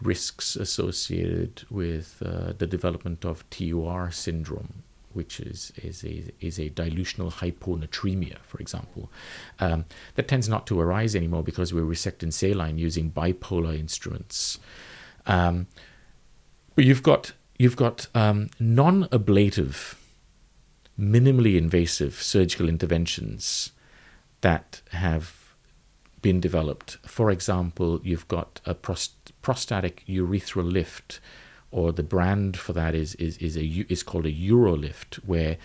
risks 0.00 0.54
associated 0.54 1.64
with 1.70 2.22
uh, 2.24 2.52
the 2.58 2.66
development 2.66 3.24
of 3.24 3.48
TUR 3.50 4.10
syndrome, 4.10 4.82
which 5.14 5.40
is, 5.40 5.72
is, 5.82 6.04
a, 6.04 6.32
is 6.40 6.58
a 6.58 6.70
dilutional 6.70 7.32
hyponatremia, 7.32 8.38
for 8.42 8.58
example. 8.58 9.10
Um, 9.60 9.86
that 10.16 10.28
tends 10.28 10.48
not 10.48 10.66
to 10.68 10.80
arise 10.80 11.16
anymore 11.16 11.42
because 11.42 11.72
we're 11.72 11.82
resecting 11.82 12.32
saline 12.32 12.78
using 12.78 13.10
bipolar 13.10 13.78
instruments. 13.78 14.58
Um, 15.26 15.66
but 16.74 16.84
you've 16.84 17.02
got, 17.02 17.32
you've 17.58 17.76
got 17.76 18.08
um, 18.14 18.50
non 18.60 19.04
ablative, 19.12 19.96
minimally 20.98 21.56
invasive 21.56 22.14
surgical 22.22 22.68
interventions 22.68 23.72
that 24.40 24.82
have 24.90 25.44
been 26.20 26.40
developed. 26.40 26.98
For 27.06 27.30
example, 27.30 28.00
you've 28.02 28.26
got 28.28 28.60
a 28.64 28.74
prost- 28.74 29.32
prostatic 29.42 30.04
urethral 30.08 30.70
lift 30.70 31.20
or 31.74 31.92
the 31.92 32.04
brand 32.04 32.56
for 32.56 32.72
that 32.72 32.94
is 32.94 33.16
is 33.16 33.36
is 33.38 33.56
a 33.56 33.64
is 33.88 34.04
called 34.04 34.26
a 34.26 34.32
UroLift, 34.32 35.16
where 35.26 35.56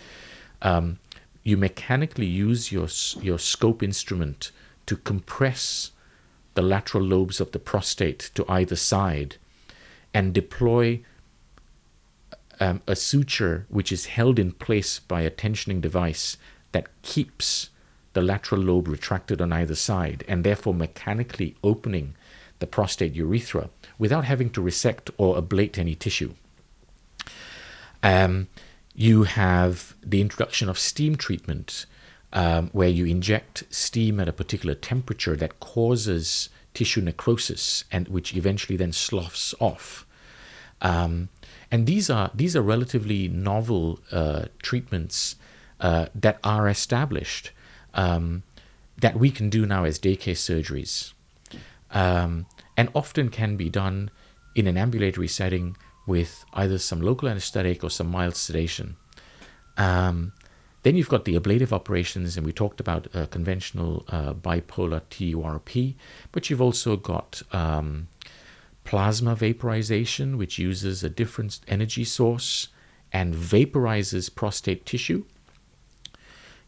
um, 0.63 0.97
you 1.43 1.55
mechanically 1.55 2.25
use 2.25 2.71
your 2.71 2.87
your 3.21 3.37
scope 3.37 3.83
instrument 3.83 4.51
to 4.87 4.97
compress 4.97 5.91
the 6.55 6.63
lateral 6.63 7.03
lobes 7.03 7.39
of 7.39 7.51
the 7.51 7.59
prostate 7.59 8.31
to 8.33 8.43
either 8.49 8.75
side, 8.75 9.35
and 10.11 10.33
deploy 10.33 10.99
um, 12.59 12.81
a 12.87 12.95
suture 12.95 13.67
which 13.69 13.91
is 13.91 14.07
held 14.07 14.39
in 14.39 14.51
place 14.51 14.97
by 14.97 15.21
a 15.21 15.29
tensioning 15.29 15.79
device 15.79 16.37
that 16.71 16.89
keeps 17.03 17.69
the 18.13 18.21
lateral 18.23 18.61
lobe 18.61 18.87
retracted 18.87 19.39
on 19.41 19.53
either 19.53 19.75
side, 19.75 20.23
and 20.27 20.43
therefore 20.43 20.73
mechanically 20.73 21.55
opening 21.63 22.15
the 22.57 22.67
prostate 22.67 23.13
urethra 23.13 23.69
without 23.99 24.25
having 24.25 24.49
to 24.49 24.61
resect 24.61 25.11
or 25.17 25.39
ablate 25.39 25.77
any 25.77 25.93
tissue. 25.93 26.33
Um, 28.01 28.47
you 28.95 29.23
have 29.23 29.93
the 30.01 30.21
introduction 30.21 30.69
of 30.69 30.79
steam 30.79 31.15
treatment, 31.15 31.85
um, 32.33 32.69
where 32.71 32.89
you 32.89 33.05
inject 33.05 33.63
steam 33.69 34.19
at 34.19 34.27
a 34.27 34.33
particular 34.33 34.73
temperature 34.73 35.35
that 35.35 35.59
causes 35.59 36.49
tissue 36.73 37.01
necrosis, 37.01 37.83
and 37.91 38.07
which 38.07 38.35
eventually 38.35 38.77
then 38.77 38.93
sloughs 38.93 39.53
off. 39.59 40.05
Um, 40.81 41.29
and 41.71 41.85
these 41.85 42.09
are 42.09 42.31
these 42.33 42.55
are 42.55 42.61
relatively 42.61 43.27
novel 43.27 43.99
uh, 44.11 44.45
treatments 44.61 45.35
uh, 45.79 46.07
that 46.15 46.39
are 46.43 46.67
established 46.67 47.51
um, 47.93 48.43
that 48.97 49.17
we 49.17 49.29
can 49.29 49.49
do 49.49 49.65
now 49.65 49.83
as 49.83 49.99
day 49.99 50.15
case 50.15 50.41
surgeries. 50.41 51.13
Um, 51.91 52.45
and 52.79 52.87
often 52.95 53.27
can 53.27 53.57
be 53.57 53.69
done 53.69 54.09
in 54.55 54.65
an 54.65 54.77
ambulatory 54.77 55.27
setting 55.27 55.75
with 56.07 56.45
either 56.53 56.77
some 56.77 57.01
local 57.01 57.27
anesthetic 57.27 57.83
or 57.83 57.89
some 57.89 58.07
mild 58.07 58.37
sedation. 58.37 58.95
Um, 59.75 60.31
then 60.83 60.95
you've 60.95 61.09
got 61.09 61.25
the 61.25 61.35
ablative 61.35 61.73
operations, 61.73 62.37
and 62.37 62.45
we 62.45 62.53
talked 62.53 62.79
about 62.79 63.13
uh, 63.13 63.25
conventional 63.25 64.05
uh, 64.07 64.33
bipolar 64.33 65.01
TURP, 65.09 65.95
but 66.31 66.49
you've 66.49 66.61
also 66.61 66.95
got 66.95 67.41
um, 67.51 68.07
plasma 68.85 69.35
vaporization, 69.35 70.37
which 70.37 70.57
uses 70.57 71.03
a 71.03 71.09
different 71.09 71.59
energy 71.67 72.05
source 72.05 72.69
and 73.11 73.35
vaporizes 73.35 74.33
prostate 74.33 74.85
tissue. 74.85 75.25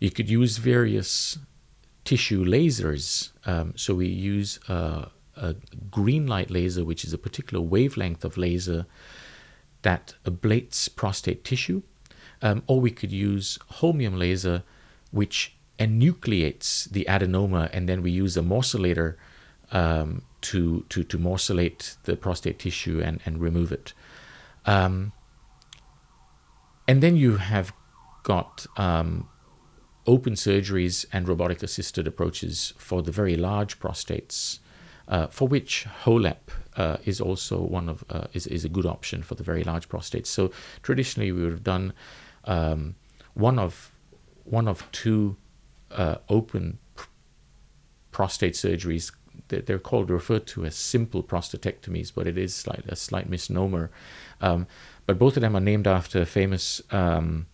You 0.01 0.11
could 0.11 0.29
use 0.29 0.57
various 0.57 1.37
tissue 2.03 2.43
lasers. 2.43 3.29
Um, 3.45 3.75
so 3.77 3.95
we 3.95 4.07
use 4.07 4.59
uh, 4.67 5.05
a 5.41 5.55
green 5.89 6.27
light 6.27 6.49
laser, 6.49 6.85
which 6.85 7.03
is 7.03 7.13
a 7.13 7.17
particular 7.17 7.61
wavelength 7.61 8.23
of 8.23 8.37
laser 8.37 8.85
that 9.81 10.13
ablates 10.23 10.87
prostate 10.95 11.43
tissue, 11.43 11.81
um, 12.41 12.63
or 12.67 12.79
we 12.79 12.91
could 12.91 13.11
use 13.11 13.57
holmium 13.79 14.17
laser, 14.17 14.63
which 15.11 15.55
enucleates 15.79 16.85
the 16.85 17.05
adenoma, 17.09 17.69
and 17.73 17.89
then 17.89 18.03
we 18.03 18.11
use 18.11 18.37
a 18.37 18.41
morcellator 18.41 19.15
um, 19.71 20.21
to, 20.41 20.85
to, 20.89 21.03
to 21.03 21.17
morcellate 21.17 21.95
the 22.03 22.15
prostate 22.15 22.59
tissue 22.59 23.01
and, 23.03 23.19
and 23.25 23.41
remove 23.41 23.71
it. 23.71 23.93
Um, 24.65 25.11
and 26.87 27.01
then 27.01 27.15
you 27.15 27.37
have 27.37 27.73
got 28.23 28.67
um, 28.77 29.27
open 30.05 30.33
surgeries 30.33 31.05
and 31.11 31.27
robotic 31.27 31.63
assisted 31.63 32.07
approaches 32.07 32.73
for 32.77 33.01
the 33.01 33.11
very 33.11 33.35
large 33.35 33.79
prostates 33.79 34.59
uh, 35.11 35.27
for 35.27 35.47
which 35.47 35.85
HoLEP 36.05 36.49
uh, 36.77 36.97
is 37.05 37.21
also 37.21 37.61
one 37.61 37.89
of 37.89 38.03
uh, 38.09 38.27
is, 38.33 38.47
is 38.47 38.65
a 38.65 38.69
good 38.69 38.85
option 38.85 39.21
for 39.21 39.35
the 39.35 39.43
very 39.43 39.63
large 39.63 39.89
prostates. 39.89 40.27
So 40.27 40.51
traditionally 40.81 41.31
we 41.31 41.43
would 41.43 41.51
have 41.51 41.63
done 41.63 41.93
um, 42.45 42.95
one 43.33 43.59
of 43.59 43.91
one 44.45 44.67
of 44.67 44.89
two 44.91 45.35
uh, 45.91 46.15
open 46.29 46.79
pr- 46.95 47.07
prostate 48.11 48.53
surgeries. 48.53 49.11
They're, 49.49 49.79
called 49.79 50.09
referred 50.09 50.47
to 50.47 50.65
as 50.65 50.75
simple 50.75 51.21
prostatectomies, 51.21 52.13
but 52.15 52.25
it 52.25 52.37
is 52.37 52.55
slight, 52.55 52.85
a 52.87 52.95
slight 52.95 53.29
misnomer. 53.29 53.91
Um, 54.39 54.65
but 55.05 55.19
both 55.19 55.35
of 55.35 55.41
them 55.41 55.57
are 55.57 55.61
named 55.61 55.87
after 55.87 56.23
famous 56.23 56.81
um, 56.89 57.47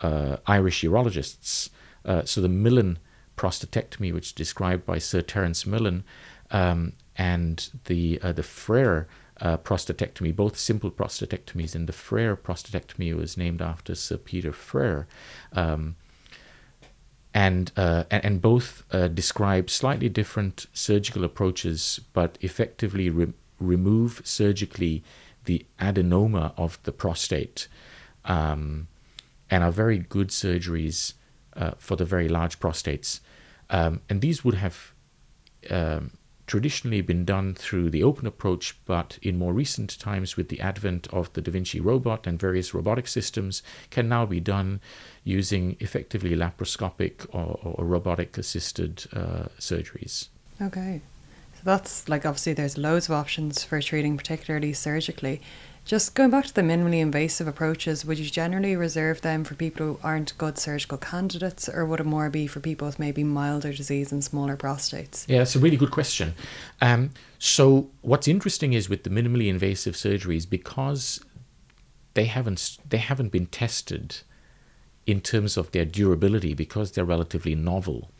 uh, 0.00 0.38
Irish 0.46 0.82
urologists. 0.82 1.68
Uh, 2.02 2.24
so 2.24 2.40
the 2.40 2.48
Millin 2.48 2.98
prostatectomy, 3.36 4.12
which 4.12 4.28
is 4.28 4.32
described 4.32 4.86
by 4.86 4.98
Sir 4.98 5.20
Terence 5.20 5.66
Millin, 5.66 6.02
um, 6.50 6.92
and 7.16 7.70
the 7.84 8.20
uh, 8.22 8.32
the 8.32 8.42
Freyer 8.42 9.06
uh, 9.40 9.56
prostatectomy, 9.58 10.34
both 10.34 10.56
simple 10.56 10.90
prostatectomies, 10.90 11.74
and 11.74 11.86
the 11.86 11.92
Freyer 11.92 12.36
prostatectomy 12.36 13.14
was 13.14 13.36
named 13.36 13.62
after 13.62 13.94
Sir 13.94 14.16
Peter 14.16 14.52
Freyer. 14.52 15.06
Um, 15.52 15.96
and, 17.34 17.70
uh, 17.76 18.04
and, 18.10 18.40
both 18.40 18.82
uh, 18.90 19.06
describe 19.06 19.70
slightly 19.70 20.08
different 20.08 20.66
surgical 20.72 21.24
approaches, 21.24 22.00
but 22.12 22.36
effectively 22.40 23.10
re- 23.10 23.32
remove 23.60 24.22
surgically 24.24 25.04
the 25.44 25.64
adenoma 25.78 26.52
of 26.56 26.82
the 26.82 26.90
prostate, 26.90 27.68
um, 28.24 28.88
and 29.50 29.62
are 29.62 29.70
very 29.70 29.98
good 29.98 30.28
surgeries 30.28 31.12
uh, 31.54 31.72
for 31.78 31.96
the 31.96 32.04
very 32.04 32.28
large 32.28 32.58
prostates. 32.58 33.20
Um, 33.70 34.00
and 34.08 34.20
these 34.20 34.42
would 34.42 34.54
have 34.54 34.92
um, 35.70 36.12
traditionally 36.48 37.02
been 37.02 37.24
done 37.24 37.54
through 37.54 37.90
the 37.90 38.02
open 38.02 38.26
approach, 38.26 38.74
but 38.86 39.18
in 39.22 39.38
more 39.38 39.52
recent 39.52 39.98
times, 40.00 40.36
with 40.36 40.48
the 40.48 40.60
advent 40.60 41.06
of 41.12 41.32
the 41.34 41.40
Da 41.40 41.52
Vinci 41.52 41.78
robot 41.78 42.26
and 42.26 42.40
various 42.40 42.74
robotic 42.74 43.06
systems, 43.06 43.62
can 43.90 44.08
now 44.08 44.26
be 44.26 44.40
done 44.40 44.80
using 45.22 45.76
effectively 45.78 46.34
laparoscopic 46.34 47.26
or, 47.32 47.60
or 47.62 47.84
robotic 47.84 48.36
assisted 48.38 49.06
uh, 49.12 49.46
surgeries. 49.60 50.28
Okay. 50.60 51.02
So 51.54 51.60
that's 51.64 52.08
like 52.08 52.24
obviously 52.24 52.54
there's 52.54 52.78
loads 52.78 53.08
of 53.08 53.12
options 53.12 53.62
for 53.62 53.80
treating, 53.80 54.16
particularly 54.16 54.72
surgically. 54.72 55.40
Just 55.88 56.14
going 56.14 56.28
back 56.28 56.44
to 56.44 56.54
the 56.54 56.60
minimally 56.60 57.00
invasive 57.00 57.48
approaches, 57.48 58.04
would 58.04 58.18
you 58.18 58.28
generally 58.28 58.76
reserve 58.76 59.22
them 59.22 59.42
for 59.42 59.54
people 59.54 59.86
who 59.86 59.98
aren't 60.02 60.36
good 60.36 60.58
surgical 60.58 60.98
candidates, 60.98 61.66
or 61.66 61.86
would 61.86 61.98
it 61.98 62.04
more 62.04 62.28
be 62.28 62.46
for 62.46 62.60
people 62.60 62.86
with 62.86 62.98
maybe 62.98 63.24
milder 63.24 63.72
disease 63.72 64.12
and 64.12 64.22
smaller 64.22 64.54
prostates? 64.54 65.26
Yeah, 65.26 65.38
that's 65.38 65.56
a 65.56 65.58
really 65.58 65.78
good 65.78 65.90
question. 65.90 66.34
Um, 66.82 67.12
so, 67.38 67.88
what's 68.02 68.28
interesting 68.28 68.74
is 68.74 68.90
with 68.90 69.04
the 69.04 69.08
minimally 69.08 69.48
invasive 69.48 69.94
surgeries, 69.94 70.46
because 70.46 71.24
they 72.12 72.26
haven't 72.26 72.76
they 72.86 72.98
haven't 72.98 73.32
been 73.32 73.46
tested 73.46 74.18
in 75.06 75.22
terms 75.22 75.56
of 75.56 75.70
their 75.70 75.86
durability, 75.86 76.52
because 76.52 76.92
they're 76.92 77.06
relatively 77.06 77.54
novel. 77.54 78.10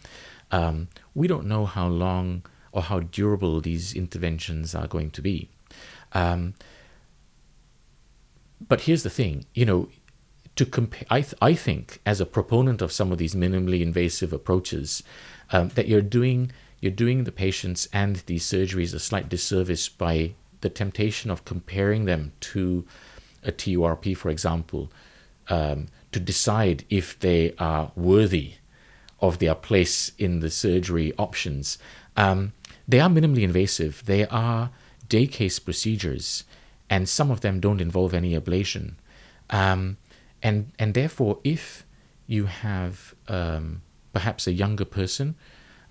Um, 0.50 0.88
we 1.14 1.28
don't 1.28 1.44
know 1.44 1.66
how 1.66 1.88
long 1.88 2.44
or 2.72 2.80
how 2.80 3.00
durable 3.00 3.60
these 3.60 3.92
interventions 3.92 4.74
are 4.74 4.86
going 4.86 5.10
to 5.10 5.20
be. 5.20 5.50
Um, 6.14 6.54
but 8.66 8.82
here's 8.82 9.02
the 9.02 9.10
thing 9.10 9.44
you 9.54 9.64
know, 9.64 9.88
to 10.56 10.66
compare, 10.66 11.04
I, 11.10 11.20
th- 11.20 11.34
I 11.40 11.54
think, 11.54 12.00
as 12.04 12.20
a 12.20 12.26
proponent 12.26 12.82
of 12.82 12.92
some 12.92 13.12
of 13.12 13.18
these 13.18 13.34
minimally 13.34 13.80
invasive 13.80 14.32
approaches, 14.32 15.02
um, 15.52 15.68
that 15.70 15.88
you're 15.88 16.02
doing 16.02 16.52
you're 16.80 16.92
doing 16.92 17.24
the 17.24 17.32
patients 17.32 17.88
and 17.92 18.16
these 18.26 18.44
surgeries 18.44 18.94
a 18.94 19.00
slight 19.00 19.28
disservice 19.28 19.88
by 19.88 20.34
the 20.60 20.68
temptation 20.68 21.30
of 21.30 21.44
comparing 21.44 22.04
them 22.04 22.32
to 22.40 22.84
a 23.42 23.50
TURP, 23.50 24.16
for 24.16 24.28
example, 24.28 24.90
um, 25.48 25.86
to 26.12 26.20
decide 26.20 26.84
if 26.88 27.18
they 27.18 27.54
are 27.58 27.90
worthy 27.96 28.54
of 29.20 29.38
their 29.38 29.54
place 29.54 30.12
in 30.18 30.40
the 30.40 30.50
surgery 30.50 31.12
options. 31.18 31.78
Um, 32.16 32.52
they 32.86 33.00
are 33.00 33.08
minimally 33.08 33.42
invasive. 33.42 34.02
They 34.06 34.26
are 34.26 34.70
day 35.08 35.26
case 35.26 35.58
procedures, 35.58 36.44
and 36.90 37.08
some 37.08 37.30
of 37.30 37.40
them 37.40 37.60
don't 37.60 37.80
involve 37.80 38.14
any 38.14 38.38
ablation. 38.38 38.94
Um, 39.50 39.96
and 40.42 40.72
and 40.78 40.94
therefore, 40.94 41.38
if 41.44 41.84
you 42.26 42.46
have 42.46 43.14
um, 43.28 43.82
perhaps 44.12 44.46
a 44.46 44.52
younger 44.52 44.84
person 44.84 45.34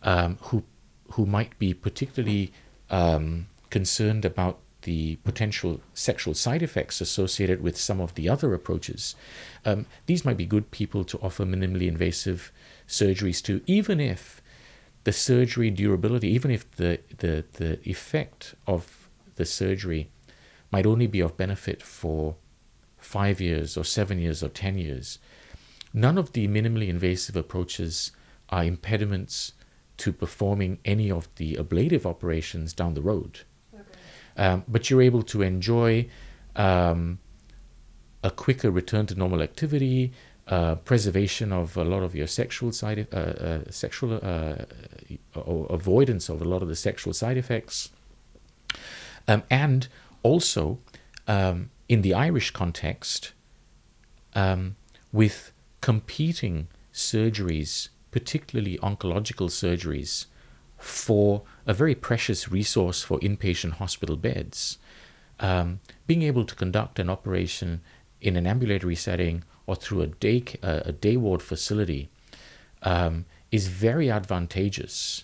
um, 0.04 0.38
who 0.44 0.64
who 1.12 1.26
might 1.26 1.58
be 1.60 1.74
particularly 1.74 2.52
um, 2.90 3.48
concerned 3.70 4.26
about 4.26 4.60
the 4.84 5.18
potential 5.18 5.82
sexual 5.94 6.34
side 6.34 6.64
effects 6.64 7.02
associated 7.02 7.62
with 7.62 7.78
some 7.78 8.00
of 8.00 8.16
the 8.16 8.30
other 8.30 8.54
approaches, 8.54 9.16
um, 9.66 9.86
these 10.06 10.24
might 10.24 10.38
be 10.38 10.46
good 10.46 10.72
people 10.72 11.04
to 11.04 11.18
offer 11.20 11.46
minimally 11.46 11.88
invasive 11.88 12.52
surgeries 12.88 13.44
to, 13.44 13.62
even 13.66 14.00
if 14.00 14.42
the 15.04 15.12
surgery 15.12 15.70
durability, 15.70 16.30
even 16.30 16.52
if 16.52 16.70
the, 16.72 17.00
the, 17.18 17.44
the 17.54 17.80
effect 17.90 18.56
of 18.66 19.10
the 19.36 19.46
surgery 19.46 20.10
might 20.71 20.86
only 20.86 21.08
be 21.08 21.19
of 21.19 21.38
benefit 21.38 21.82
for 21.82 22.36
five 22.97 23.39
years 23.39 23.77
or 23.77 23.84
seven 23.84 24.19
years 24.19 24.43
or 24.43 24.49
ten 24.49 24.77
years. 24.77 25.19
None 25.93 26.17
of 26.17 26.34
the 26.34 26.47
minimally 26.47 26.89
invasive 26.89 27.36
approaches 27.36 28.12
are 28.49 28.63
impediments 28.63 29.53
to 29.97 30.13
performing 30.13 30.80
any 30.86 31.10
of 31.10 31.27
the 31.36 31.58
ablative 31.58 32.06
operations 32.06 32.73
down 32.73 32.93
the 32.93 33.01
road. 33.01 33.41
Okay. 33.73 33.84
Um, 34.36 34.63
but 34.67 34.89
you're 34.89 35.01
able 35.01 35.23
to 35.23 35.41
enjoy 35.41 36.08
um, 36.56 37.19
a 38.23 38.30
quicker 38.30 38.69
return 38.69 39.06
to 39.08 39.15
normal 39.15 39.41
activity, 39.41 40.12
uh, 40.47 40.75
preservation 40.75 41.51
of 41.51 41.77
a 41.77 41.84
lot 41.84 42.03
of 42.03 42.15
your 42.15 42.27
sexual 42.27 42.71
side, 42.71 43.08
uh, 43.12 43.17
uh, 43.17 43.71
sexual 43.71 44.19
uh, 44.21 44.56
or 45.36 45.67
avoidance 45.69 46.30
of 46.30 46.41
a 46.41 46.45
lot 46.45 46.62
of 46.62 46.67
the 46.67 46.75
sexual 46.75 47.13
side 47.13 47.38
effects, 47.38 47.89
um, 49.27 49.43
and 49.49 49.88
also 50.28 50.80
um, 51.28 51.70
in 51.88 52.02
the 52.02 52.13
Irish 52.13 52.52
context, 52.52 53.34
um, 54.36 54.76
with 55.12 55.52
competing 55.82 56.68
surgeries 56.94 57.90
particularly 58.12 58.78
oncological 58.80 59.50
surgeries, 59.50 60.26
for 60.78 61.44
a 61.66 61.74
very 61.74 61.96
precious 61.96 62.50
resource 62.50 63.04
for 63.04 63.20
inpatient 63.20 63.74
hospital 63.74 64.16
beds. 64.16 64.78
Um, 65.40 65.80
being 66.08 66.24
able 66.24 66.46
to 66.46 66.56
conduct 66.56 67.00
an 67.00 67.10
operation 67.10 67.82
in 68.22 68.36
an 68.36 68.48
ambulatory 68.48 68.96
setting 68.96 69.44
or 69.68 69.76
through 69.76 70.02
a 70.02 70.08
day, 70.08 70.44
uh, 70.63 70.82
a 70.86 70.92
day 70.92 71.18
ward 71.18 71.42
facility 71.42 72.10
um, 72.82 73.26
is 73.52 73.68
very 73.68 74.10
advantageous 74.10 75.24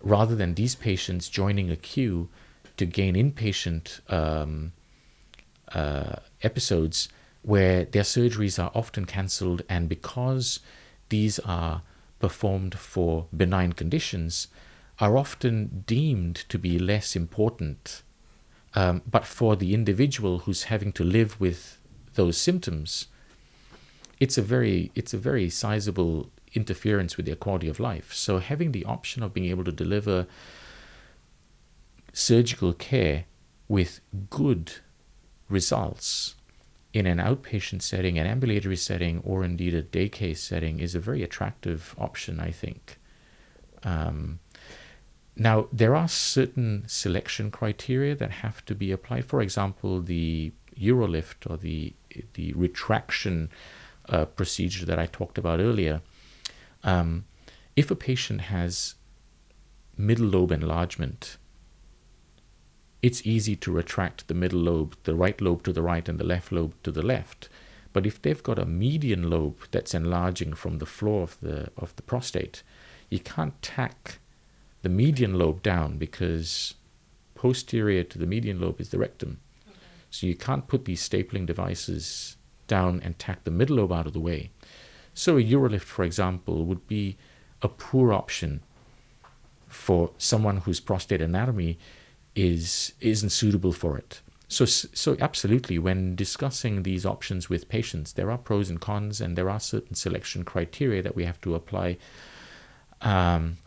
rather 0.00 0.36
than 0.36 0.54
these 0.54 0.74
patients 0.74 1.28
joining 1.28 1.70
a 1.70 1.76
queue 1.76 2.28
to 2.76 2.86
gain 2.86 3.14
inpatient 3.14 4.00
um, 4.12 4.72
uh, 5.72 6.16
episodes 6.42 7.08
where 7.42 7.84
their 7.84 8.02
surgeries 8.02 8.62
are 8.62 8.70
often 8.74 9.04
cancelled 9.04 9.62
and 9.68 9.88
because 9.88 10.60
these 11.10 11.38
are 11.40 11.82
performed 12.18 12.74
for 12.78 13.26
benign 13.36 13.72
conditions 13.72 14.48
are 14.98 15.16
often 15.16 15.84
deemed 15.86 16.36
to 16.48 16.58
be 16.58 16.78
less 16.78 17.16
important. 17.16 18.02
Um, 18.74 19.02
but 19.08 19.26
for 19.26 19.56
the 19.56 19.74
individual 19.74 20.40
who's 20.40 20.64
having 20.64 20.92
to 20.92 21.04
live 21.04 21.38
with 21.40 21.78
those 22.14 22.36
symptoms, 22.36 23.06
it's 24.20 24.38
a 24.38 24.42
very 24.42 24.90
it's 24.94 25.12
a 25.12 25.18
very 25.18 25.50
sizable 25.50 26.30
interference 26.54 27.16
with 27.16 27.26
their 27.26 27.36
quality 27.36 27.68
of 27.68 27.80
life. 27.80 28.12
So 28.12 28.38
having 28.38 28.72
the 28.72 28.84
option 28.84 29.22
of 29.22 29.34
being 29.34 29.50
able 29.50 29.64
to 29.64 29.72
deliver 29.72 30.26
surgical 32.14 32.72
care 32.72 33.24
with 33.68 34.00
good 34.30 34.72
results 35.48 36.36
in 36.92 37.06
an 37.06 37.18
outpatient 37.18 37.82
setting, 37.82 38.18
an 38.18 38.26
ambulatory 38.26 38.76
setting, 38.76 39.20
or 39.24 39.44
indeed 39.44 39.74
a 39.74 39.82
day 39.82 40.08
case 40.08 40.40
setting 40.40 40.78
is 40.78 40.94
a 40.94 41.00
very 41.00 41.22
attractive 41.24 41.94
option, 41.98 42.38
I 42.38 42.52
think. 42.52 42.98
Um, 43.82 44.38
now, 45.36 45.66
there 45.72 45.96
are 45.96 46.06
certain 46.06 46.84
selection 46.86 47.50
criteria 47.50 48.14
that 48.14 48.30
have 48.30 48.64
to 48.66 48.74
be 48.76 48.92
applied. 48.92 49.24
For 49.24 49.40
example, 49.42 50.00
the 50.00 50.52
UroLift 50.80 51.50
or 51.50 51.56
the, 51.56 51.92
the 52.34 52.52
retraction 52.52 53.50
uh, 54.08 54.26
procedure 54.26 54.86
that 54.86 54.98
I 54.98 55.06
talked 55.06 55.36
about 55.36 55.58
earlier. 55.58 56.00
Um, 56.84 57.24
if 57.74 57.90
a 57.90 57.96
patient 57.96 58.42
has 58.42 58.94
middle 59.96 60.26
lobe 60.26 60.52
enlargement, 60.52 61.38
it's 63.04 63.26
easy 63.26 63.54
to 63.54 63.70
retract 63.70 64.28
the 64.28 64.34
middle 64.34 64.60
lobe, 64.60 64.96
the 65.04 65.14
right 65.14 65.38
lobe 65.38 65.62
to 65.62 65.74
the 65.74 65.82
right, 65.82 66.08
and 66.08 66.18
the 66.18 66.24
left 66.24 66.50
lobe 66.50 66.72
to 66.82 66.90
the 66.90 67.02
left. 67.02 67.50
But 67.92 68.06
if 68.06 68.20
they've 68.22 68.42
got 68.42 68.58
a 68.58 68.64
median 68.64 69.28
lobe 69.28 69.58
that's 69.70 69.92
enlarging 69.92 70.54
from 70.54 70.78
the 70.78 70.86
floor 70.86 71.22
of 71.22 71.36
the 71.42 71.68
of 71.76 71.94
the 71.96 72.02
prostate, 72.02 72.62
you 73.10 73.18
can't 73.18 73.60
tack 73.60 74.20
the 74.80 74.88
median 74.88 75.34
lobe 75.34 75.62
down 75.62 75.98
because 75.98 76.76
posterior 77.34 78.04
to 78.04 78.18
the 78.18 78.26
median 78.26 78.58
lobe 78.58 78.80
is 78.80 78.88
the 78.88 78.98
rectum. 78.98 79.38
Okay. 79.68 79.76
So 80.10 80.26
you 80.26 80.34
can't 80.34 80.66
put 80.66 80.86
these 80.86 81.06
stapling 81.06 81.44
devices 81.44 82.38
down 82.68 83.02
and 83.04 83.18
tack 83.18 83.44
the 83.44 83.50
middle 83.50 83.76
lobe 83.76 83.92
out 83.92 84.06
of 84.06 84.14
the 84.14 84.26
way. 84.30 84.50
So 85.12 85.36
a 85.36 85.44
UroLift, 85.44 85.82
for 85.96 86.06
example, 86.06 86.64
would 86.64 86.88
be 86.88 87.18
a 87.60 87.68
poor 87.68 88.14
option 88.14 88.62
for 89.68 90.10
someone 90.16 90.58
whose 90.58 90.80
prostate 90.80 91.20
anatomy 91.20 91.76
is 92.34 92.92
isn't 93.00 93.30
suitable 93.30 93.72
for 93.72 93.96
it. 93.96 94.20
So, 94.48 94.66
so 94.66 95.16
absolutely, 95.20 95.78
when 95.78 96.14
discussing 96.14 96.82
these 96.82 97.06
options 97.06 97.48
with 97.48 97.68
patients, 97.68 98.12
there 98.12 98.30
are 98.30 98.38
pros 98.38 98.70
and 98.70 98.80
cons, 98.80 99.20
and 99.20 99.36
there 99.36 99.50
are 99.50 99.58
certain 99.58 99.94
selection 99.94 100.44
criteria 100.44 101.02
that 101.02 101.16
we 101.16 101.24
have 101.24 101.40
to 101.40 101.54
apply. 101.54 101.96
Um, 103.00 103.58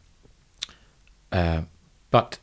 uh, 1.32 1.64
but 2.10 2.40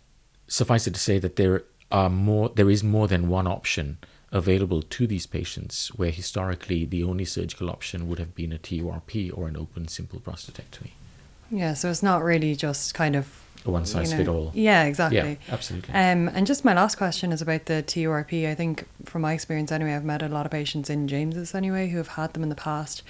suffice 0.47 0.87
it 0.87 0.95
to 0.95 1.01
say 1.01 1.19
that 1.19 1.37
there 1.37 1.63
are 1.91 2.11
more, 2.11 2.51
there 2.51 2.69
is 2.69 2.85
more 2.85 3.09
than 3.09 3.29
one 3.29 3.47
option 3.47 3.99
available 4.31 4.83
to 4.83 5.07
these 5.07 5.27
patients, 5.27 5.89
where 5.95 6.11
historically 6.11 6.85
the 6.85 7.05
only 7.05 7.25
surgical 7.25 7.71
option 7.71 8.09
would 8.09 8.19
have 8.19 8.35
been 8.35 8.53
a 8.53 8.59
TURP 8.59 9.31
or 9.33 9.47
an 9.49 9.57
open 9.57 9.87
simple 9.87 10.19
prostatectomy. 10.19 10.91
Yeah, 11.51 11.75
so 11.75 11.89
it's 11.89 12.03
not 12.03 12.23
really 12.23 12.57
just 12.57 12.95
kind 12.95 13.15
of 13.15 13.44
a 13.67 13.71
one 13.71 13.87
size 13.87 14.11
you 14.11 14.19
know, 14.19 14.25
fit 14.25 14.29
all. 14.29 14.51
Yeah, 14.55 14.85
exactly. 14.85 15.19
Yeah, 15.19 15.55
absolutely. 15.55 15.95
Um, 15.95 16.29
and 16.29 16.47
just 16.47 16.65
my 16.65 16.75
last 16.75 16.97
question 16.97 17.33
is 17.33 17.41
about 17.41 17.67
the 17.67 17.83
TURP. 17.83 18.47
I 18.49 18.55
think, 18.55 18.87
from 19.05 19.23
my 19.23 19.33
experience 19.33 19.73
anyway, 19.73 19.95
I've 19.95 20.05
met 20.05 20.23
a 20.23 20.29
lot 20.29 20.47
of 20.47 20.53
patients 20.53 20.91
in 20.91 21.09
James's 21.09 21.55
anyway 21.55 21.89
who 21.89 21.99
have 21.99 22.09
had 22.09 22.35
them 22.35 22.43
in 22.43 22.49
the 22.49 22.55
past. 22.55 23.03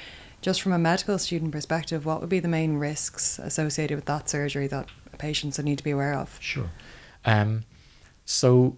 Just 0.43 0.61
from 0.61 0.73
a 0.73 0.79
medical 0.79 1.19
student 1.19 1.53
perspective, 1.53 2.05
what 2.05 2.21
would 2.21 2.29
be 2.29 2.40
the 2.40 2.49
main 2.49 2.77
risks 2.77 3.38
associated 3.38 3.97
with 3.97 4.05
that 4.05 4.29
surgery 4.29 4.67
that 4.67 4.88
patients 5.19 5.57
would 5.57 5.64
need 5.64 5.79
to 5.79 5.85
be 5.85 5.90
aware 5.90 6.14
of? 6.14 6.37
Sure. 6.40 6.71
Um, 7.25 7.64
so, 8.27 8.77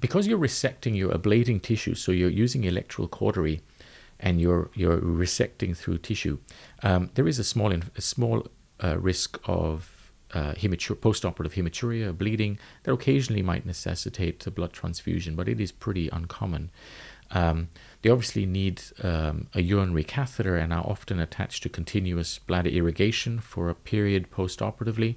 because 0.00 0.26
you're 0.26 0.38
resecting, 0.38 0.96
you're 0.96 1.12
ablating 1.12 1.62
tissue, 1.62 1.94
so 1.94 2.12
you're 2.12 2.28
using 2.28 2.64
electrical 2.64 3.08
cautery 3.08 3.62
and 4.18 4.40
you're 4.40 4.70
you're 4.74 4.98
resecting 4.98 5.76
through 5.76 5.98
tissue, 5.98 6.38
um, 6.82 7.10
there 7.14 7.28
is 7.28 7.38
a 7.38 7.44
small 7.44 7.72
a 7.72 8.00
small 8.00 8.46
uh, 8.82 8.98
risk 8.98 9.38
of 9.44 9.95
uh, 10.36 10.52
hematur- 10.62 11.00
post-operative 11.00 11.54
hematuria, 11.58 12.16
bleeding, 12.16 12.58
that 12.82 12.92
occasionally 12.92 13.42
might 13.42 13.64
necessitate 13.64 14.46
a 14.46 14.50
blood 14.50 14.72
transfusion, 14.80 15.34
but 15.38 15.48
it 15.48 15.58
is 15.60 15.72
pretty 15.72 16.06
uncommon. 16.18 16.70
Um, 17.30 17.68
they 18.02 18.10
obviously 18.10 18.46
need 18.46 18.76
um, 19.02 19.36
a 19.54 19.62
urinary 19.62 20.04
catheter 20.04 20.56
and 20.62 20.72
are 20.72 20.86
often 20.94 21.18
attached 21.20 21.62
to 21.62 21.68
continuous 21.68 22.38
bladder 22.38 22.70
irrigation 22.70 23.40
for 23.40 23.68
a 23.68 23.74
period 23.74 24.30
post-operatively. 24.30 25.16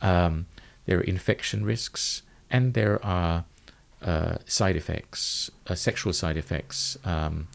Um, 0.00 0.46
there 0.86 0.98
are 0.98 1.02
infection 1.02 1.64
risks, 1.64 2.22
and 2.50 2.74
there 2.74 3.04
are 3.04 3.44
uh, 4.00 4.36
side 4.46 4.76
effects, 4.76 5.50
uh, 5.66 5.74
sexual 5.74 6.12
side 6.12 6.36
effects. 6.36 6.96
Um, 7.04 7.48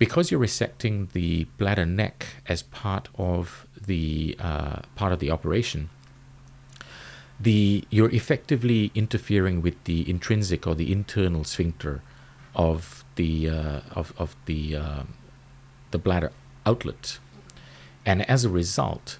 because 0.00 0.30
you're 0.30 0.40
resecting 0.40 1.12
the 1.12 1.44
bladder 1.58 1.84
neck 1.84 2.26
as 2.48 2.62
part 2.62 3.08
of 3.16 3.66
the 3.86 4.36
uh, 4.38 4.80
part 4.94 5.12
of 5.12 5.18
the 5.18 5.30
operation, 5.30 5.90
the 7.38 7.84
you're 7.90 8.10
effectively 8.10 8.90
interfering 8.94 9.62
with 9.62 9.82
the 9.84 10.08
intrinsic 10.08 10.66
or 10.66 10.74
the 10.74 10.92
internal 10.92 11.44
sphincter 11.44 12.02
of 12.54 13.04
the 13.16 13.48
uh, 13.48 13.80
of 13.92 14.12
of 14.18 14.36
the 14.46 14.76
uh, 14.76 15.02
the 15.90 15.98
bladder 15.98 16.32
outlet. 16.66 17.18
And 18.04 18.28
as 18.28 18.44
a 18.44 18.48
result, 18.48 19.18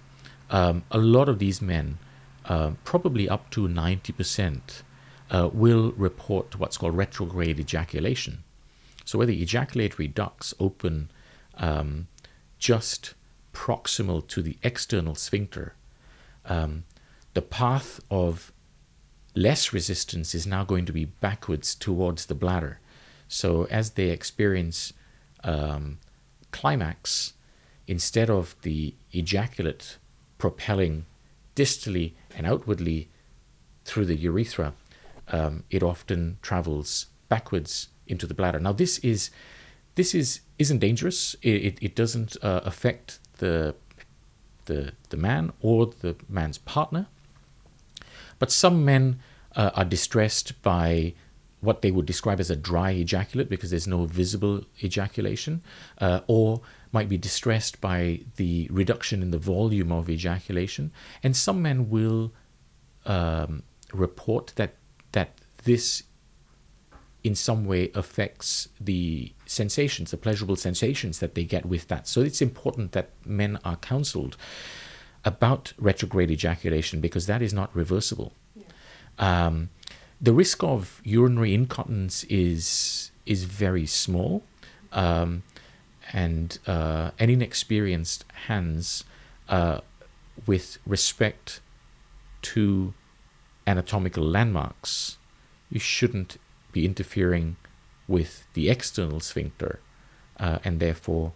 um, 0.50 0.84
a 0.90 0.98
lot 0.98 1.28
of 1.28 1.38
these 1.38 1.60
men, 1.60 1.98
uh, 2.46 2.72
probably 2.84 3.28
up 3.28 3.50
to 3.50 3.68
90%, 3.68 4.82
uh, 5.30 5.50
will 5.52 5.92
report 5.92 6.58
what's 6.58 6.76
called 6.76 6.96
retrograde 6.96 7.60
ejaculation. 7.60 8.42
So, 9.04 9.18
where 9.18 9.26
the 9.26 9.42
ejaculatory 9.42 10.08
ducts 10.08 10.54
open 10.58 11.10
um, 11.56 12.08
just 12.58 13.14
proximal 13.60 14.26
to 14.26 14.40
the 14.40 14.56
external 14.62 15.14
sphincter, 15.14 15.74
um, 16.46 16.84
the 17.34 17.42
path 17.42 18.00
of 18.10 18.52
less 19.34 19.74
resistance 19.74 20.34
is 20.34 20.46
now 20.46 20.64
going 20.64 20.86
to 20.86 20.92
be 20.92 21.04
backwards 21.04 21.74
towards 21.74 22.26
the 22.26 22.34
bladder. 22.34 22.80
So, 23.28 23.64
as 23.64 23.90
they 23.90 24.08
experience 24.08 24.94
um, 25.44 25.98
climax, 26.52 27.34
instead 27.86 28.30
of 28.30 28.56
the 28.62 28.94
ejaculate 29.12 29.98
propelling 30.38 31.04
distally 31.54 32.14
and 32.34 32.46
outwardly 32.46 33.10
through 33.84 34.06
the 34.06 34.16
urethra, 34.16 34.72
um, 35.28 35.64
it 35.70 35.82
often 35.82 36.38
travels 36.40 37.06
backwards 37.28 37.88
into 38.06 38.26
the 38.26 38.34
bladder. 38.34 38.58
Now, 38.58 38.72
this 38.72 38.98
is 39.00 39.30
this 39.96 40.14
is 40.14 40.40
isn't 40.58 40.78
dangerous. 40.78 41.36
It, 41.42 41.64
it, 41.66 41.78
it 41.82 41.94
doesn't 41.94 42.36
uh, 42.42 42.62
affect 42.64 43.19
the 43.40 43.74
the 44.66 44.92
the 45.08 45.16
man 45.16 45.52
or 45.60 45.86
the 45.86 46.14
man's 46.28 46.58
partner. 46.58 47.06
But 48.38 48.50
some 48.50 48.84
men 48.84 49.20
uh, 49.56 49.70
are 49.74 49.84
distressed 49.84 50.62
by 50.62 51.14
what 51.60 51.82
they 51.82 51.90
would 51.90 52.06
describe 52.06 52.40
as 52.40 52.50
a 52.50 52.56
dry 52.56 52.92
ejaculate 52.92 53.50
because 53.50 53.70
there's 53.70 53.86
no 53.86 54.06
visible 54.06 54.64
ejaculation, 54.82 55.62
uh, 55.98 56.20
or 56.26 56.62
might 56.90 57.08
be 57.08 57.18
distressed 57.18 57.80
by 57.80 58.20
the 58.36 58.66
reduction 58.70 59.22
in 59.22 59.30
the 59.30 59.38
volume 59.38 59.92
of 59.92 60.08
ejaculation. 60.08 60.90
And 61.22 61.36
some 61.36 61.60
men 61.60 61.90
will 61.90 62.32
um, 63.04 63.62
report 63.92 64.52
that 64.56 64.74
that 65.12 65.30
this 65.64 66.04
in 67.22 67.34
some 67.34 67.64
way 67.64 67.90
affects 67.94 68.68
the 68.80 69.32
sensations, 69.46 70.10
the 70.10 70.16
pleasurable 70.16 70.56
sensations 70.56 71.18
that 71.18 71.34
they 71.34 71.44
get 71.44 71.66
with 71.66 71.88
that. 71.88 72.08
So 72.08 72.20
it's 72.22 72.40
important 72.40 72.92
that 72.92 73.10
men 73.24 73.58
are 73.64 73.76
counseled 73.76 74.36
about 75.24 75.72
retrograde 75.78 76.30
ejaculation 76.30 77.00
because 77.00 77.26
that 77.26 77.42
is 77.42 77.52
not 77.52 77.74
reversible. 77.74 78.32
Yeah. 78.54 78.64
Um, 79.18 79.70
the 80.20 80.32
risk 80.32 80.62
of 80.62 81.00
urinary 81.04 81.54
incontinence 81.54 82.24
is 82.24 83.10
is 83.26 83.44
very 83.44 83.86
small, 83.86 84.42
um, 84.92 85.42
and 86.12 86.58
uh, 86.66 87.10
an 87.18 87.30
inexperienced 87.30 88.24
hands 88.46 89.04
uh, 89.48 89.80
with 90.46 90.78
respect 90.86 91.60
to 92.42 92.92
anatomical 93.66 94.24
landmarks, 94.24 95.18
you 95.70 95.78
shouldn't 95.78 96.38
be 96.72 96.84
interfering 96.84 97.56
with 98.08 98.46
the 98.54 98.68
external 98.68 99.20
sphincter, 99.20 99.80
uh, 100.38 100.58
and 100.64 100.80
therefore 100.80 101.32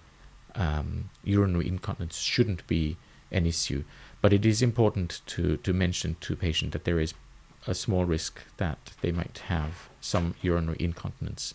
um, 0.54 1.10
urinary 1.22 1.68
incontinence 1.68 2.18
shouldn't 2.18 2.66
be 2.66 2.96
an 3.30 3.46
issue. 3.46 3.84
But 4.20 4.32
it 4.32 4.46
is 4.46 4.62
important 4.62 5.20
to, 5.26 5.56
to 5.58 5.72
mention 5.72 6.16
to 6.20 6.36
patient 6.36 6.72
that 6.72 6.84
there 6.84 6.98
is 6.98 7.14
a 7.66 7.74
small 7.74 8.04
risk 8.04 8.40
that 8.56 8.92
they 9.00 9.12
might 9.12 9.38
have 9.48 9.88
some 10.00 10.34
urinary 10.42 10.76
incontinence. 10.80 11.54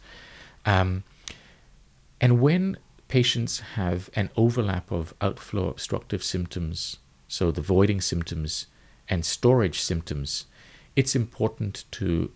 Um, 0.66 1.04
and 2.22 2.42
when 2.42 2.78
patients 3.08 3.60
have 3.76 4.10
an 4.16 4.30
overlap 4.36 4.92
of 4.92 5.14
outflow 5.22 5.70
obstructive 5.70 6.24
symptoms, 6.24 6.98
so 7.28 7.52
the 7.52 7.62
voiding 7.62 8.02
symptoms 8.02 8.68
and 9.08 9.26
storage 9.26 9.82
symptoms, 9.82 10.46
it's 10.96 11.16
important 11.16 11.86
to 11.92 12.32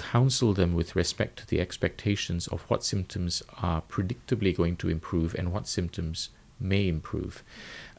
counsel 0.00 0.54
them 0.54 0.74
with 0.74 0.96
respect 0.96 1.38
to 1.38 1.46
the 1.46 1.60
expectations 1.60 2.48
of 2.48 2.62
what 2.62 2.82
symptoms 2.82 3.42
are 3.62 3.82
predictably 3.82 4.56
going 4.56 4.76
to 4.76 4.88
improve 4.88 5.34
and 5.34 5.52
what 5.52 5.68
symptoms 5.68 6.30
may 6.58 6.88
improve. 6.88 7.44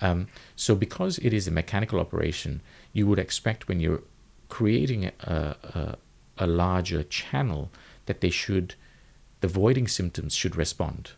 Um, 0.02 0.28
so, 0.56 0.76
because 0.76 1.20
it 1.20 1.32
is 1.32 1.48
a 1.48 1.52
mechanical 1.52 2.00
operation, 2.00 2.62
you 2.92 3.06
would 3.08 3.20
expect 3.20 3.68
when 3.68 3.80
you're 3.80 4.04
creating 4.50 5.06
a, 5.06 5.12
a, 5.22 5.98
a 6.38 6.48
larger 6.48 7.04
channel 7.04 7.70
that 8.08 8.22
they 8.22 8.32
should, 8.32 8.74
the 9.42 9.48
voiding 9.48 9.88
symptoms 9.88 10.36
should 10.36 10.56
respond. 10.56 11.12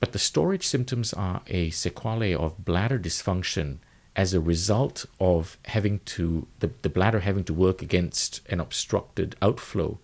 But 0.00 0.12
the 0.12 0.18
storage 0.18 0.66
symptoms 0.66 1.12
are 1.12 1.42
a 1.48 1.70
sequelae 1.70 2.34
of 2.34 2.64
bladder 2.64 2.98
dysfunction 2.98 3.78
as 4.18 4.34
a 4.34 4.40
result 4.40 5.06
of 5.20 5.56
having 5.66 6.00
to 6.00 6.48
the, 6.58 6.68
the 6.82 6.88
bladder 6.88 7.20
having 7.20 7.44
to 7.44 7.54
work 7.54 7.80
against 7.80 8.40
an 8.50 8.58
obstructed 8.58 9.36
outflow. 9.40 9.96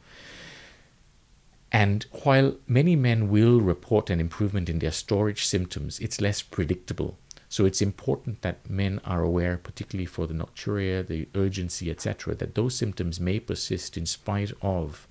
And 1.72 2.06
while 2.22 2.54
many 2.68 2.94
men 2.94 3.28
will 3.28 3.60
report 3.60 4.10
an 4.10 4.20
improvement 4.20 4.68
in 4.68 4.78
their 4.78 4.92
storage 4.92 5.44
symptoms, 5.44 5.98
it's 5.98 6.20
less 6.20 6.42
predictable. 6.42 7.18
So 7.48 7.64
it's 7.64 7.82
important 7.82 8.42
that 8.42 8.70
men 8.70 9.00
are 9.04 9.22
aware, 9.22 9.56
particularly 9.56 10.06
for 10.06 10.28
the 10.28 10.34
nocturia, 10.34 11.04
the 11.04 11.26
urgency, 11.34 11.90
etc., 11.90 12.36
that 12.36 12.54
those 12.54 12.76
symptoms 12.76 13.18
may 13.18 13.40
persist 13.40 13.96
in 13.96 14.06
spite 14.06 14.52
of 14.62 15.08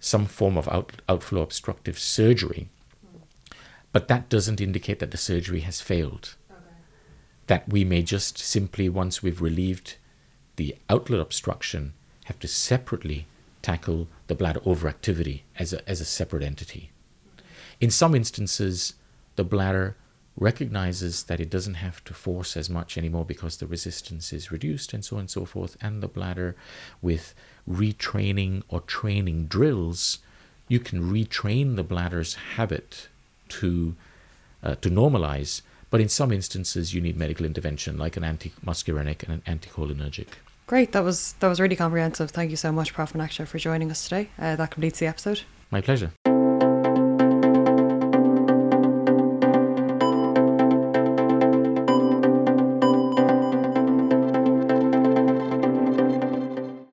some 0.00 0.24
form 0.24 0.56
of 0.56 0.68
out, 0.68 1.02
outflow 1.06 1.42
obstructive 1.42 1.98
surgery. 1.98 2.70
But 3.92 4.08
that 4.08 4.30
doesn't 4.30 4.60
indicate 4.62 5.00
that 5.00 5.10
the 5.10 5.18
surgery 5.18 5.60
has 5.60 5.82
failed 5.82 6.34
that 7.46 7.68
we 7.68 7.84
may 7.84 8.02
just 8.02 8.38
simply, 8.38 8.88
once 8.88 9.22
we've 9.22 9.40
relieved 9.40 9.96
the 10.56 10.76
outlet 10.88 11.20
obstruction, 11.20 11.92
have 12.24 12.38
to 12.40 12.48
separately 12.48 13.26
tackle 13.62 14.08
the 14.26 14.34
bladder 14.34 14.60
overactivity 14.60 15.42
as 15.58 15.72
a, 15.72 15.88
as 15.88 16.00
a 16.00 16.04
separate 16.04 16.42
entity. 16.42 16.90
In 17.80 17.90
some 17.90 18.14
instances, 18.14 18.94
the 19.36 19.44
bladder 19.44 19.96
recognizes 20.38 21.24
that 21.24 21.40
it 21.40 21.48
doesn't 21.48 21.74
have 21.74 22.04
to 22.04 22.12
force 22.12 22.56
as 22.56 22.68
much 22.68 22.98
anymore 22.98 23.24
because 23.24 23.56
the 23.56 23.66
resistance 23.66 24.32
is 24.32 24.52
reduced 24.52 24.92
and 24.92 25.04
so 25.04 25.16
on 25.16 25.20
and 25.20 25.30
so 25.30 25.44
forth. 25.44 25.76
And 25.80 26.02
the 26.02 26.08
bladder, 26.08 26.56
with 27.00 27.34
retraining 27.68 28.62
or 28.68 28.80
training 28.80 29.46
drills, 29.46 30.18
you 30.68 30.78
can 30.78 31.10
retrain 31.10 31.76
the 31.76 31.84
bladder's 31.84 32.34
habit 32.56 33.08
to, 33.48 33.96
uh, 34.62 34.74
to 34.76 34.90
normalize 34.90 35.62
but 35.90 36.00
in 36.00 36.08
some 36.08 36.32
instances, 36.32 36.94
you 36.94 37.00
need 37.00 37.16
medical 37.16 37.46
intervention, 37.46 37.98
like 37.98 38.16
an 38.16 38.22
antimuscarinic 38.22 39.22
and 39.22 39.42
an 39.44 39.58
anticholinergic. 39.58 40.28
Great, 40.66 40.92
that 40.92 41.04
was 41.04 41.34
that 41.40 41.48
was 41.48 41.60
really 41.60 41.76
comprehensive. 41.76 42.30
Thank 42.30 42.50
you 42.50 42.56
so 42.56 42.72
much, 42.72 42.92
Prof. 42.92 43.12
Manecksha, 43.12 43.46
for 43.46 43.58
joining 43.58 43.90
us 43.90 44.04
today. 44.04 44.30
Uh, 44.38 44.56
that 44.56 44.70
completes 44.70 44.98
the 44.98 45.06
episode. 45.06 45.42
My 45.70 45.80
pleasure. 45.80 46.10